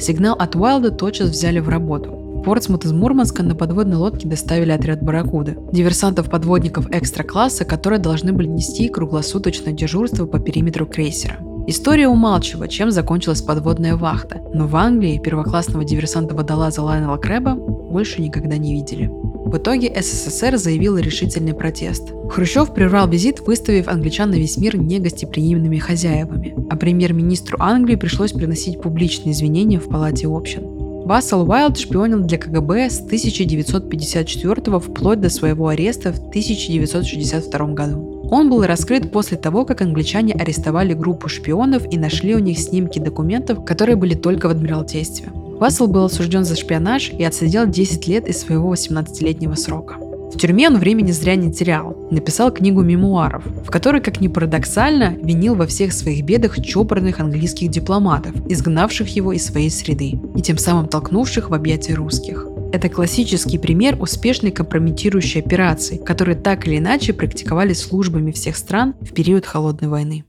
Сигнал 0.00 0.34
от 0.34 0.56
Уайлда 0.56 0.90
тотчас 0.90 1.30
взяли 1.30 1.60
в 1.60 1.68
работу. 1.68 2.42
Портсмут 2.44 2.84
из 2.84 2.90
Мурманска 2.90 3.44
на 3.44 3.54
подводной 3.54 3.98
лодке 3.98 4.26
доставили 4.26 4.72
отряд 4.72 5.00
«Барракуды»– 5.00 5.56
диверсантов-подводников 5.72 6.90
экстра-класса, 6.90 7.64
которые 7.64 8.00
должны 8.00 8.32
были 8.32 8.48
нести 8.48 8.88
круглосуточное 8.88 9.72
дежурство 9.72 10.26
по 10.26 10.40
периметру 10.40 10.84
крейсера. 10.84 11.38
История 11.66 12.08
умалчивает, 12.08 12.70
чем 12.70 12.90
закончилась 12.90 13.42
подводная 13.42 13.96
вахта, 13.96 14.40
но 14.52 14.66
в 14.66 14.76
Англии 14.76 15.18
первоклассного 15.18 15.84
диверсанта-водолаза 15.84 16.82
Лайнела 16.82 17.16
Крэба 17.16 17.54
больше 17.54 18.22
никогда 18.22 18.56
не 18.56 18.74
видели. 18.74 19.10
В 19.50 19.56
итоге 19.56 19.92
СССР 20.00 20.56
заявил 20.58 20.96
решительный 20.96 21.54
протест. 21.54 22.12
Хрущев 22.30 22.72
прервал 22.72 23.08
визит, 23.08 23.40
выставив 23.40 23.88
англичан 23.88 24.30
на 24.30 24.36
весь 24.36 24.56
мир 24.56 24.76
негостеприимными 24.76 25.78
хозяевами, 25.78 26.54
а 26.70 26.76
премьер-министру 26.76 27.56
Англии 27.60 27.96
пришлось 27.96 28.32
приносить 28.32 28.80
публичные 28.80 29.32
извинения 29.32 29.80
в 29.80 29.88
Палате 29.88 30.28
общин. 30.28 30.62
Вассел 31.04 31.48
Уайлд 31.48 31.76
шпионил 31.78 32.20
для 32.20 32.38
КГБ 32.38 32.90
с 32.90 33.00
1954 33.00 34.78
вплоть 34.78 35.20
до 35.20 35.30
своего 35.30 35.68
ареста 35.68 36.12
в 36.12 36.18
1962 36.28 37.66
году. 37.72 38.19
Он 38.30 38.48
был 38.48 38.62
раскрыт 38.62 39.10
после 39.10 39.36
того, 39.36 39.64
как 39.64 39.82
англичане 39.82 40.34
арестовали 40.34 40.94
группу 40.94 41.28
шпионов 41.28 41.82
и 41.92 41.98
нашли 41.98 42.34
у 42.34 42.38
них 42.38 42.58
снимки 42.58 42.98
документов, 42.98 43.64
которые 43.64 43.96
были 43.96 44.14
только 44.14 44.46
в 44.46 44.52
Адмиралтействе. 44.52 45.30
Вассел 45.32 45.88
был 45.88 46.04
осужден 46.04 46.44
за 46.44 46.56
шпионаж 46.56 47.10
и 47.10 47.24
отсидел 47.24 47.66
10 47.66 48.06
лет 48.06 48.28
из 48.28 48.40
своего 48.40 48.72
18-летнего 48.72 49.54
срока. 49.56 49.96
В 50.32 50.38
тюрьме 50.38 50.68
он 50.68 50.78
времени 50.78 51.10
зря 51.10 51.34
не 51.34 51.52
терял. 51.52 51.96
Написал 52.12 52.52
книгу 52.52 52.82
мемуаров, 52.82 53.44
в 53.44 53.68
которой, 53.68 54.00
как 54.00 54.20
ни 54.20 54.28
парадоксально, 54.28 55.16
винил 55.20 55.56
во 55.56 55.66
всех 55.66 55.92
своих 55.92 56.24
бедах 56.24 56.62
чопорных 56.62 57.18
английских 57.18 57.68
дипломатов, 57.68 58.32
изгнавших 58.48 59.08
его 59.08 59.32
из 59.32 59.44
своей 59.44 59.70
среды 59.70 60.20
и 60.36 60.40
тем 60.40 60.56
самым 60.56 60.86
толкнувших 60.86 61.50
в 61.50 61.54
объятия 61.54 61.94
русских. 61.94 62.46
Это 62.72 62.88
классический 62.88 63.58
пример 63.58 64.00
успешной 64.00 64.52
компрометирующей 64.52 65.40
операции, 65.40 65.96
которые 65.96 66.36
так 66.36 66.68
или 66.68 66.78
иначе 66.78 67.12
практиковали 67.12 67.72
службами 67.72 68.30
всех 68.30 68.56
стран 68.56 68.94
в 69.00 69.12
период 69.12 69.44
Холодной 69.44 69.88
войны. 69.88 70.24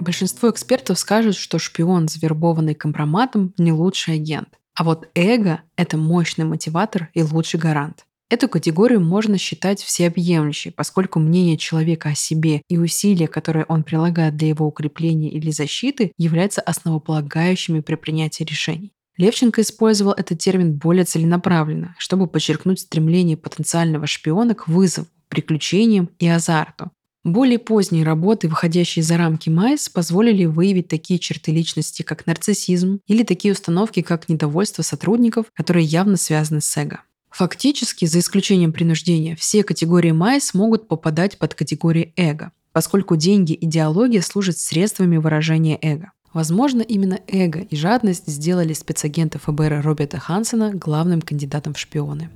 Большинство 0.00 0.48
экспертов 0.50 0.98
скажут, 0.98 1.36
что 1.36 1.58
шпион, 1.58 2.08
завербованный 2.08 2.74
компроматом, 2.74 3.52
не 3.58 3.70
лучший 3.70 4.14
агент. 4.14 4.48
А 4.74 4.84
вот 4.84 5.08
эго– 5.14 5.60
это 5.76 5.98
мощный 5.98 6.46
мотиватор 6.46 7.10
и 7.12 7.22
лучший 7.22 7.60
гарант. 7.60 8.06
Эту 8.30 8.48
категорию 8.48 9.00
можно 9.00 9.36
считать 9.36 9.82
всеобъемлющей, 9.82 10.70
поскольку 10.70 11.18
мнение 11.18 11.58
человека 11.58 12.10
о 12.10 12.14
себе 12.14 12.62
и 12.68 12.78
усилия, 12.78 13.28
которые 13.28 13.66
он 13.68 13.82
прилагает 13.82 14.36
для 14.36 14.48
его 14.48 14.66
укрепления 14.66 15.30
или 15.30 15.50
защиты, 15.50 16.12
являются 16.16 16.62
основополагающими 16.62 17.80
при 17.80 17.96
принятии 17.96 18.44
решений. 18.44 18.92
Левченко 19.18 19.60
использовал 19.60 20.12
этот 20.12 20.38
термин 20.38 20.74
более 20.74 21.04
целенаправленно, 21.04 21.94
чтобы 21.98 22.28
подчеркнуть 22.28 22.80
стремление 22.80 23.36
потенциального 23.36 24.06
шпиона 24.06 24.54
к 24.54 24.68
вызову, 24.68 25.08
приключениям 25.28 26.08
и 26.18 26.26
азарту. 26.28 26.90
Более 27.24 27.58
поздние 27.58 28.04
работы, 28.04 28.48
выходящие 28.48 29.02
за 29.02 29.18
рамки 29.18 29.50
Майс, 29.50 29.88
позволили 29.88 30.44
выявить 30.46 30.88
такие 30.88 31.18
черты 31.18 31.50
личности, 31.50 32.02
как 32.02 32.26
нарциссизм, 32.26 33.00
или 33.06 33.24
такие 33.24 33.52
установки, 33.52 34.02
как 34.02 34.28
недовольство 34.28 34.82
сотрудников, 34.82 35.46
которые 35.52 35.84
явно 35.84 36.16
связаны 36.16 36.60
с 36.60 36.76
эго. 36.76 37.02
Фактически, 37.30 38.06
за 38.06 38.20
исключением 38.20 38.72
принуждения, 38.72 39.36
все 39.36 39.62
категории 39.62 40.12
Майс 40.12 40.54
могут 40.54 40.88
попадать 40.88 41.38
под 41.38 41.54
категории 41.54 42.14
эго, 42.16 42.52
поскольку 42.72 43.16
деньги 43.16 43.52
и 43.52 43.66
идеология 43.66 44.22
служат 44.22 44.56
средствами 44.56 45.18
выражения 45.18 45.78
эго. 45.82 46.12
Возможно, 46.32 46.82
именно 46.82 47.20
эго 47.26 47.60
и 47.60 47.76
жадность 47.76 48.28
сделали 48.28 48.72
спецагента 48.74 49.38
ФБР 49.38 49.80
Роберта 49.82 50.18
Хансена 50.18 50.72
главным 50.72 51.22
кандидатом 51.22 51.74
в 51.74 51.78
шпионы. 51.78 52.30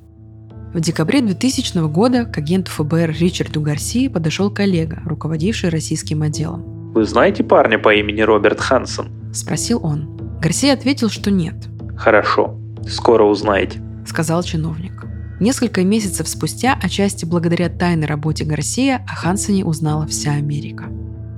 В 0.72 0.80
декабре 0.80 1.20
2000 1.20 1.86
года 1.88 2.24
к 2.24 2.38
агенту 2.38 2.70
ФБР 2.70 3.14
Ричарду 3.18 3.60
Гарсии 3.60 4.08
подошел 4.08 4.50
коллега, 4.50 5.02
руководивший 5.04 5.68
российским 5.68 6.22
отделом. 6.22 6.92
«Вы 6.94 7.04
знаете 7.04 7.44
парня 7.44 7.78
по 7.78 7.94
имени 7.94 8.22
Роберт 8.22 8.60
Хансен?»– 8.60 9.10
спросил 9.34 9.80
он. 9.84 10.38
Гарсия 10.40 10.72
ответил, 10.72 11.10
что 11.10 11.30
нет. 11.30 11.54
«Хорошо, 11.96 12.58
скоро 12.88 13.24
узнаете»,– 13.24 13.82
сказал 14.06 14.42
чиновник. 14.42 15.06
Несколько 15.40 15.82
месяцев 15.82 16.28
спустя, 16.28 16.78
отчасти 16.82 17.24
благодаря 17.24 17.68
тайной 17.68 18.06
работе 18.06 18.44
Гарсия, 18.44 19.04
о 19.08 19.14
Хансене 19.14 19.64
узнала 19.64 20.06
вся 20.06 20.32
Америка. 20.32 20.84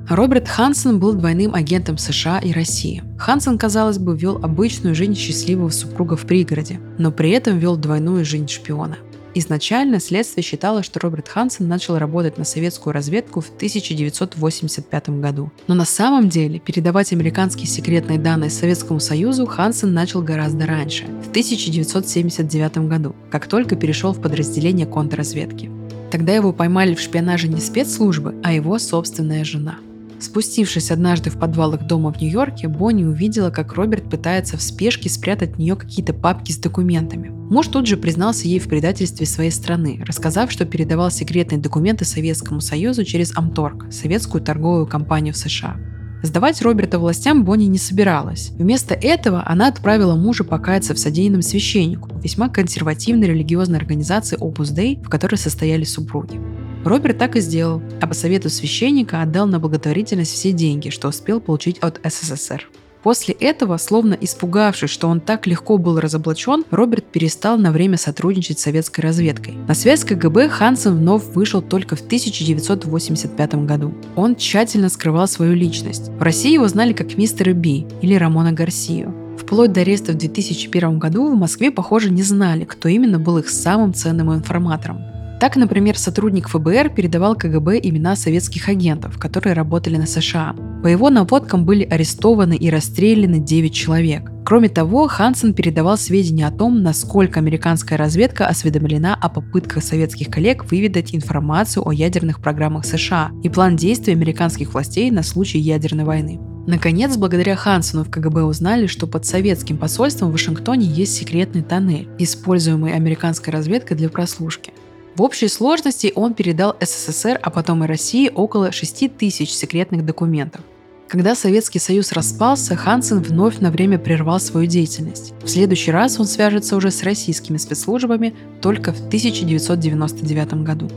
Роберт 0.08 0.48
Хансен 0.48 0.98
был 0.98 1.14
двойным 1.14 1.54
агентом 1.54 1.96
США 1.96 2.38
и 2.38 2.52
России. 2.52 3.02
Хансен, 3.18 3.56
казалось 3.56 3.98
бы, 3.98 4.14
вел 4.14 4.36
обычную 4.36 4.94
жизнь 4.94 5.14
счастливого 5.14 5.70
супруга 5.70 6.14
в 6.14 6.26
пригороде, 6.26 6.78
но 6.98 7.10
при 7.10 7.30
этом 7.30 7.58
вел 7.58 7.76
двойную 7.76 8.22
жизнь 8.26 8.48
шпиона. 8.48 8.98
Изначально 9.34 10.00
следствие 10.00 10.44
считало, 10.44 10.82
что 10.82 11.00
Роберт 11.00 11.28
Хансен 11.28 11.66
начал 11.66 11.96
работать 11.96 12.36
на 12.36 12.44
советскую 12.44 12.92
разведку 12.92 13.40
в 13.40 13.48
1985 13.48 15.08
году. 15.20 15.50
Но 15.68 15.74
на 15.74 15.86
самом 15.86 16.28
деле 16.28 16.60
передавать 16.60 17.14
американские 17.14 17.66
секретные 17.66 18.18
данные 18.18 18.50
Советскому 18.50 19.00
Союзу 19.00 19.46
Хансен 19.46 19.94
начал 19.94 20.20
гораздо 20.20 20.66
раньше, 20.66 21.04
в 21.24 21.30
1979 21.30 22.76
году, 22.88 23.16
как 23.30 23.46
только 23.46 23.74
перешел 23.74 24.12
в 24.12 24.20
подразделение 24.20 24.86
контрразведки. 24.86 25.70
Тогда 26.12 26.34
его 26.34 26.52
поймали 26.52 26.94
в 26.94 27.00
шпионаже 27.00 27.48
не 27.48 27.62
спецслужбы, 27.62 28.34
а 28.44 28.52
его 28.52 28.78
собственная 28.78 29.44
жена– 29.44 29.78
Спустившись 30.24 30.90
однажды 30.90 31.28
в 31.28 31.38
подвал 31.38 31.74
их 31.74 31.86
дома 31.86 32.10
в 32.10 32.18
Нью-Йорке, 32.18 32.66
Бонни 32.66 33.04
увидела, 33.04 33.50
как 33.50 33.74
Роберт 33.74 34.08
пытается 34.08 34.56
в 34.56 34.62
спешке 34.62 35.10
спрятать 35.10 35.50
от 35.50 35.58
нее 35.58 35.76
какие-то 35.76 36.14
папки 36.14 36.50
с 36.50 36.56
документами. 36.56 37.28
Муж 37.28 37.66
тут 37.66 37.86
же 37.86 37.98
признался 37.98 38.48
ей 38.48 38.58
в 38.58 38.66
предательстве 38.66 39.26
своей 39.26 39.50
страны, 39.50 40.02
рассказав, 40.06 40.50
что 40.50 40.64
передавал 40.64 41.10
секретные 41.10 41.60
документы 41.60 42.06
Советскому 42.06 42.62
Союзу 42.62 43.04
через 43.04 43.36
Амторг, 43.36 43.92
советскую 43.92 44.42
торговую 44.42 44.86
компанию 44.86 45.34
в 45.34 45.36
США. 45.36 45.76
Сдавать 46.22 46.62
Роберта 46.62 46.98
властям 46.98 47.44
Бонни 47.44 47.66
не 47.66 47.76
собиралась. 47.76 48.48
Вместо 48.52 48.94
этого 48.94 49.46
она 49.46 49.68
отправила 49.68 50.16
мужа 50.16 50.42
покаяться 50.42 50.94
в 50.94 50.98
содеянном 50.98 51.42
священнику, 51.42 52.08
весьма 52.22 52.48
консервативной 52.48 53.26
религиозной 53.26 53.76
организации 53.78 54.38
Opus 54.38 54.74
Dei, 54.74 55.04
в 55.04 55.10
которой 55.10 55.36
состояли 55.36 55.84
супруги. 55.84 56.40
Роберт 56.84 57.18
так 57.18 57.36
и 57.36 57.40
сделал, 57.40 57.82
а 58.00 58.06
по 58.06 58.14
совету 58.14 58.50
священника 58.50 59.22
отдал 59.22 59.46
на 59.46 59.58
благотворительность 59.58 60.32
все 60.32 60.52
деньги, 60.52 60.90
что 60.90 61.08
успел 61.08 61.40
получить 61.40 61.78
от 61.78 61.98
СССР. 62.04 62.68
После 63.02 63.34
этого, 63.34 63.76
словно 63.76 64.16
испугавшись, 64.18 64.88
что 64.88 65.08
он 65.08 65.20
так 65.20 65.46
легко 65.46 65.76
был 65.76 66.00
разоблачен, 66.00 66.64
Роберт 66.70 67.04
перестал 67.04 67.58
на 67.58 67.70
время 67.70 67.98
сотрудничать 67.98 68.58
с 68.58 68.62
советской 68.62 69.02
разведкой. 69.02 69.54
На 69.68 69.74
связь 69.74 70.00
с 70.00 70.04
КГБ 70.04 70.48
Хансен 70.48 70.96
вновь 70.96 71.24
вышел 71.34 71.60
только 71.60 71.96
в 71.96 72.00
1985 72.00 73.54
году. 73.66 73.92
Он 74.16 74.36
тщательно 74.36 74.88
скрывал 74.88 75.28
свою 75.28 75.52
личность. 75.54 76.08
В 76.18 76.22
России 76.22 76.54
его 76.54 76.66
знали 76.66 76.94
как 76.94 77.18
мистера 77.18 77.52
Би 77.52 77.86
или 78.00 78.14
Рамона 78.14 78.52
Гарсию. 78.52 79.14
Вплоть 79.38 79.72
до 79.72 79.82
ареста 79.82 80.12
в 80.12 80.16
2001 80.16 80.98
году 80.98 81.30
в 81.30 81.36
Москве, 81.36 81.70
похоже, 81.70 82.10
не 82.10 82.22
знали, 82.22 82.64
кто 82.64 82.88
именно 82.88 83.18
был 83.18 83.36
их 83.36 83.50
самым 83.50 83.92
ценным 83.92 84.32
информатором. 84.32 85.13
Так, 85.40 85.56
например, 85.56 85.98
сотрудник 85.98 86.48
ФБР 86.48 86.90
передавал 86.90 87.34
КГБ 87.34 87.80
имена 87.82 88.16
советских 88.16 88.68
агентов, 88.68 89.18
которые 89.18 89.54
работали 89.54 89.96
на 89.96 90.06
США. 90.06 90.54
По 90.82 90.86
его 90.86 91.10
наводкам 91.10 91.64
были 91.64 91.84
арестованы 91.84 92.56
и 92.56 92.70
расстреляны 92.70 93.40
9 93.40 93.74
человек. 93.74 94.30
Кроме 94.44 94.68
того, 94.68 95.08
Хансен 95.08 95.54
передавал 95.54 95.96
сведения 95.96 96.46
о 96.46 96.50
том, 96.50 96.82
насколько 96.82 97.40
американская 97.40 97.98
разведка 97.98 98.46
осведомлена 98.46 99.14
о 99.14 99.30
попытках 99.30 99.82
советских 99.82 100.28
коллег 100.28 100.70
выведать 100.70 101.14
информацию 101.14 101.86
о 101.86 101.92
ядерных 101.92 102.40
программах 102.40 102.84
США 102.84 103.30
и 103.42 103.48
план 103.48 103.76
действий 103.76 104.12
американских 104.12 104.74
властей 104.74 105.10
на 105.10 105.22
случай 105.22 105.58
ядерной 105.58 106.04
войны. 106.04 106.38
Наконец, 106.66 107.16
благодаря 107.16 107.56
Хансену 107.56 108.04
в 108.04 108.10
КГБ 108.10 108.42
узнали, 108.42 108.86
что 108.86 109.06
под 109.06 109.26
советским 109.26 109.76
посольством 109.76 110.28
в 110.28 110.32
Вашингтоне 110.32 110.86
есть 110.86 111.14
секретный 111.14 111.62
тоннель, 111.62 112.08
используемый 112.18 112.94
американской 112.94 113.52
разведкой 113.52 113.96
для 113.96 114.08
прослушки. 114.08 114.72
В 115.16 115.22
общей 115.22 115.46
сложности 115.46 116.12
он 116.16 116.34
передал 116.34 116.74
СССР, 116.80 117.38
а 117.40 117.50
потом 117.50 117.84
и 117.84 117.86
России 117.86 118.32
около 118.34 118.72
6 118.72 119.16
тысяч 119.16 119.52
секретных 119.52 120.04
документов. 120.04 120.62
Когда 121.06 121.36
Советский 121.36 121.78
Союз 121.78 122.10
распался, 122.10 122.74
Хансен 122.74 123.20
вновь 123.22 123.60
на 123.60 123.70
время 123.70 123.98
прервал 123.98 124.40
свою 124.40 124.66
деятельность. 124.66 125.32
В 125.44 125.48
следующий 125.48 125.92
раз 125.92 126.18
он 126.18 126.26
свяжется 126.26 126.74
уже 126.74 126.90
с 126.90 127.04
российскими 127.04 127.58
спецслужбами 127.58 128.34
только 128.60 128.92
в 128.92 129.06
1999 129.06 130.64
году. 130.64 130.90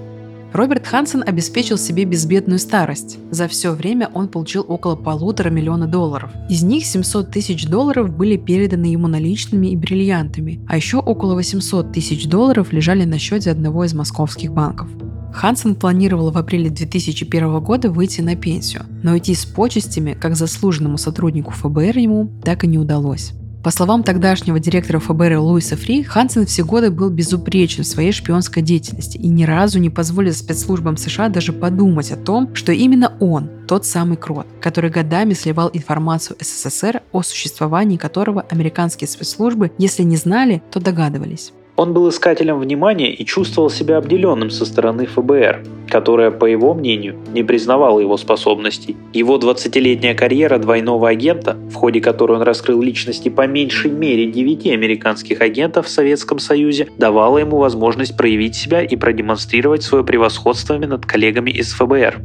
Роберт 0.53 0.87
Хансен 0.87 1.23
обеспечил 1.25 1.77
себе 1.77 2.05
безбедную 2.05 2.57
старость. 2.59 3.19
За 3.31 3.47
все 3.47 3.71
время 3.71 4.09
он 4.13 4.27
получил 4.27 4.65
около 4.67 4.95
полутора 4.95 5.49
миллиона 5.49 5.87
долларов. 5.87 6.31
Из 6.49 6.63
них 6.63 6.85
700 6.85 7.31
тысяч 7.31 7.67
долларов 7.67 8.09
были 8.09 8.37
переданы 8.37 8.85
ему 8.85 9.07
наличными 9.07 9.67
и 9.67 9.75
бриллиантами, 9.75 10.61
а 10.67 10.77
еще 10.77 10.97
около 10.97 11.35
800 11.35 11.91
тысяч 11.91 12.27
долларов 12.27 12.71
лежали 12.71 13.03
на 13.03 13.19
счете 13.19 13.51
одного 13.51 13.83
из 13.83 13.93
московских 13.93 14.53
банков. 14.53 14.89
Хансен 15.33 15.75
планировал 15.75 16.31
в 16.31 16.37
апреле 16.37 16.69
2001 16.69 17.59
года 17.59 17.91
выйти 17.91 18.21
на 18.21 18.35
пенсию, 18.35 18.83
но 19.03 19.11
уйти 19.11 19.35
с 19.35 19.45
почестями, 19.45 20.17
как 20.19 20.35
заслуженному 20.35 20.97
сотруднику 20.97 21.51
ФБР 21.51 21.97
ему, 21.97 22.31
так 22.43 22.63
и 22.63 22.67
не 22.67 22.79
удалось. 22.79 23.33
По 23.67 23.71
словам 23.71 24.01
тогдашнего 24.03 24.61
директора 24.61 24.99
ФБР 24.99 25.39
Луиса 25.39 25.75
Фри, 25.75 26.01
Хансен 26.01 26.45
все 26.45 26.63
годы 26.63 26.89
был 26.89 27.09
безупречен 27.09 27.83
в 27.83 27.87
своей 27.87 28.13
шпионской 28.13 28.63
деятельности 28.63 29.17
и 29.17 29.27
ни 29.27 29.43
разу 29.43 29.77
не 29.77 29.89
позволил 29.89 30.31
спецслужбам 30.31 30.95
США 30.95 31.27
даже 31.27 31.51
подумать 31.51 32.13
о 32.13 32.15
том, 32.15 32.55
что 32.55 32.71
именно 32.71 33.17
он, 33.19 33.49
тот 33.67 33.85
самый 33.85 34.15
Крот, 34.15 34.47
который 34.61 34.89
годами 34.89 35.33
сливал 35.33 35.69
информацию 35.73 36.37
СССР, 36.39 37.01
о 37.11 37.23
существовании 37.23 37.97
которого 37.97 38.45
американские 38.49 39.09
спецслужбы, 39.09 39.73
если 39.77 40.03
не 40.03 40.15
знали, 40.15 40.63
то 40.71 40.79
догадывались. 40.79 41.51
Он 41.77 41.93
был 41.93 42.09
искателем 42.09 42.59
внимания 42.59 43.13
и 43.13 43.23
чувствовал 43.23 43.69
себя 43.69 43.97
обделенным 43.97 44.49
со 44.49 44.65
стороны 44.65 45.05
ФБР, 45.05 45.63
которая, 45.87 46.31
по 46.31 46.45
его 46.45 46.73
мнению, 46.73 47.17
не 47.31 47.43
признавала 47.43 47.99
его 47.99 48.17
способностей. 48.17 48.97
Его 49.13 49.37
20-летняя 49.37 50.15
карьера 50.15 50.57
двойного 50.57 51.07
агента, 51.07 51.55
в 51.69 51.75
ходе 51.75 52.01
которой 52.01 52.37
он 52.37 52.41
раскрыл 52.41 52.81
личности 52.81 53.29
по 53.29 53.45
меньшей 53.45 53.91
мере 53.91 54.25
9 54.25 54.65
американских 54.65 55.39
агентов 55.41 55.85
в 55.85 55.89
Советском 55.89 56.39
Союзе, 56.39 56.87
давала 56.97 57.37
ему 57.37 57.57
возможность 57.57 58.17
проявить 58.17 58.55
себя 58.55 58.81
и 58.81 58.95
продемонстрировать 58.95 59.83
свое 59.83 60.03
превосходство 60.03 60.79
над 60.79 61.05
коллегами 61.05 61.51
из 61.51 61.73
ФБР. 61.73 62.21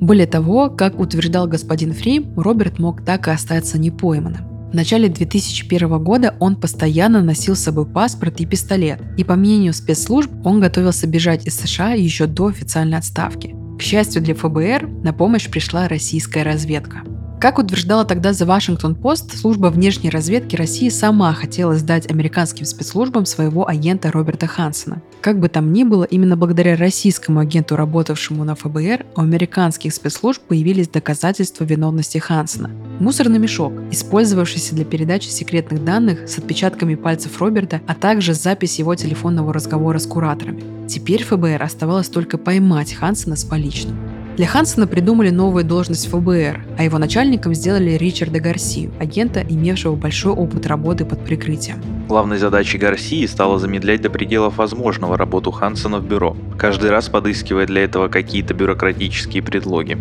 Более 0.00 0.26
того, 0.26 0.70
как 0.70 0.98
утверждал 0.98 1.46
господин 1.46 1.92
Фри, 1.92 2.24
Роберт 2.34 2.78
мог 2.78 3.04
так 3.04 3.28
и 3.28 3.30
остаться 3.30 3.78
непойманным. 3.78 4.55
Начале 4.76 5.08
2001 5.08 6.04
года 6.04 6.36
он 6.38 6.54
постоянно 6.54 7.22
носил 7.22 7.56
с 7.56 7.60
собой 7.60 7.86
паспорт 7.86 8.42
и 8.42 8.44
пистолет, 8.44 9.00
и 9.16 9.24
по 9.24 9.34
мнению 9.34 9.72
спецслужб 9.72 10.30
он 10.44 10.60
готовился 10.60 11.06
бежать 11.06 11.46
из 11.46 11.58
США 11.58 11.94
еще 11.94 12.26
до 12.26 12.48
официальной 12.48 12.98
отставки. 12.98 13.56
К 13.78 13.80
счастью 13.80 14.20
для 14.20 14.34
ФБР, 14.34 14.86
на 15.02 15.14
помощь 15.14 15.48
пришла 15.48 15.88
российская 15.88 16.42
разведка. 16.42 17.04
Как 17.38 17.58
утверждала 17.58 18.06
тогда 18.06 18.30
The 18.30 18.46
Washington 18.46 18.98
Post, 18.98 19.36
служба 19.36 19.66
внешней 19.66 20.08
разведки 20.08 20.56
России 20.56 20.88
сама 20.88 21.34
хотела 21.34 21.76
сдать 21.76 22.10
американским 22.10 22.64
спецслужбам 22.64 23.26
своего 23.26 23.68
агента 23.68 24.10
Роберта 24.10 24.46
Хансена. 24.46 25.02
Как 25.20 25.38
бы 25.38 25.50
там 25.50 25.70
ни 25.74 25.84
было, 25.84 26.04
именно 26.04 26.36
благодаря 26.38 26.76
российскому 26.76 27.40
агенту, 27.40 27.76
работавшему 27.76 28.42
на 28.42 28.54
ФБР, 28.54 29.04
у 29.16 29.20
американских 29.20 29.92
спецслужб 29.92 30.40
появились 30.48 30.88
доказательства 30.88 31.64
виновности 31.64 32.16
Хансена. 32.16 32.70
Мусорный 33.00 33.38
мешок, 33.38 33.74
использовавшийся 33.90 34.74
для 34.74 34.86
передачи 34.86 35.28
секретных 35.28 35.84
данных 35.84 36.28
с 36.30 36.38
отпечатками 36.38 36.94
пальцев 36.94 37.38
Роберта, 37.38 37.82
а 37.86 37.94
также 37.94 38.32
запись 38.32 38.78
его 38.78 38.94
телефонного 38.94 39.52
разговора 39.52 39.98
с 39.98 40.06
кураторами. 40.06 40.88
Теперь 40.88 41.22
ФБР 41.22 41.62
оставалось 41.62 42.08
только 42.08 42.38
поймать 42.38 42.94
Хансена 42.94 43.36
с 43.36 43.44
поличным. 43.44 44.15
Для 44.36 44.46
Хансена 44.46 44.86
придумали 44.86 45.30
новую 45.30 45.64
должность 45.64 46.10
ФБР, 46.10 46.60
а 46.76 46.84
его 46.84 46.98
начальником 46.98 47.54
сделали 47.54 47.92
Ричарда 47.92 48.38
Гарсию, 48.38 48.92
агента, 49.00 49.40
имевшего 49.40 49.96
большой 49.96 50.32
опыт 50.32 50.66
работы 50.66 51.06
под 51.06 51.24
прикрытием. 51.24 51.82
Главной 52.06 52.36
задачей 52.36 52.76
Гарсии 52.76 53.24
стало 53.24 53.58
замедлять 53.58 54.02
до 54.02 54.10
пределов 54.10 54.58
возможного 54.58 55.16
работу 55.16 55.50
Хансена 55.52 56.00
в 56.00 56.06
бюро, 56.06 56.36
каждый 56.58 56.90
раз 56.90 57.08
подыскивая 57.08 57.66
для 57.66 57.84
этого 57.84 58.08
какие-то 58.08 58.52
бюрократические 58.52 59.42
предлоги. 59.42 59.96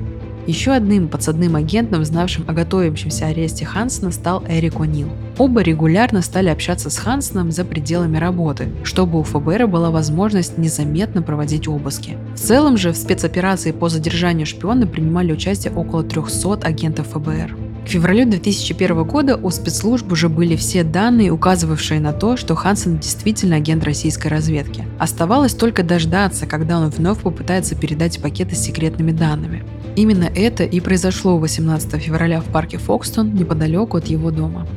Еще 0.47 0.73
одним 0.73 1.07
подсадным 1.07 1.55
агентом, 1.55 2.05
знавшим 2.05 2.45
о 2.47 2.53
готовящемся 2.53 3.25
аресте 3.25 3.65
Хансена, 3.65 4.11
стал 4.11 4.43
Эрик 4.47 4.75
О'Нил. 4.75 5.09
Оба 5.39 5.61
регулярно 5.61 6.21
стали 6.21 6.49
общаться 6.49 6.91
с 6.91 6.97
Хансеном 6.97 7.51
за 7.51 7.65
пределами 7.65 8.17
работы, 8.17 8.69
чтобы 8.83 9.19
у 9.19 9.23
ФБР 9.23 9.65
была 9.65 9.89
возможность 9.89 10.59
незаметно 10.59 11.23
проводить 11.23 11.67
обыски. 11.67 12.17
В 12.35 12.39
целом 12.39 12.77
же 12.77 12.91
в 12.91 12.95
спецоперации 12.95 13.71
по 13.71 13.89
задержанию 13.89 14.45
шпиона 14.45 14.85
принимали 14.85 15.31
участие 15.33 15.73
около 15.73 16.03
300 16.03 16.59
агентов 16.61 17.07
ФБР. 17.07 17.57
К 17.85 17.87
февралю 17.87 18.25
2001 18.25 19.03
года 19.03 19.37
у 19.37 19.51
спецслужб 19.51 20.11
уже 20.11 20.27
были 20.27 20.55
все 20.55 20.83
данные, 20.83 21.31
указывавшие 21.31 21.99
на 21.99 22.13
то, 22.13 22.35
что 22.35 22.55
Хансен 22.55 22.97
действительно 22.97 23.57
агент 23.57 23.83
российской 23.83 24.27
разведки. 24.27 24.83
Оставалось 24.97 25.53
только 25.53 25.83
дождаться, 25.83 26.47
когда 26.47 26.79
он 26.79 26.89
вновь 26.89 27.19
попытается 27.19 27.75
передать 27.75 28.19
пакеты 28.19 28.55
с 28.55 28.59
секретными 28.59 29.11
данными. 29.11 29.63
Именно 29.95 30.29
это 30.35 30.63
и 30.63 30.79
произошло 30.79 31.37
18 31.37 32.01
февраля 32.01 32.41
в 32.41 32.45
парке 32.45 32.77
Фокстон, 32.77 33.33
неподалеку 33.33 33.97
от 33.97 34.07
его 34.07 34.31
дома. 34.31 34.67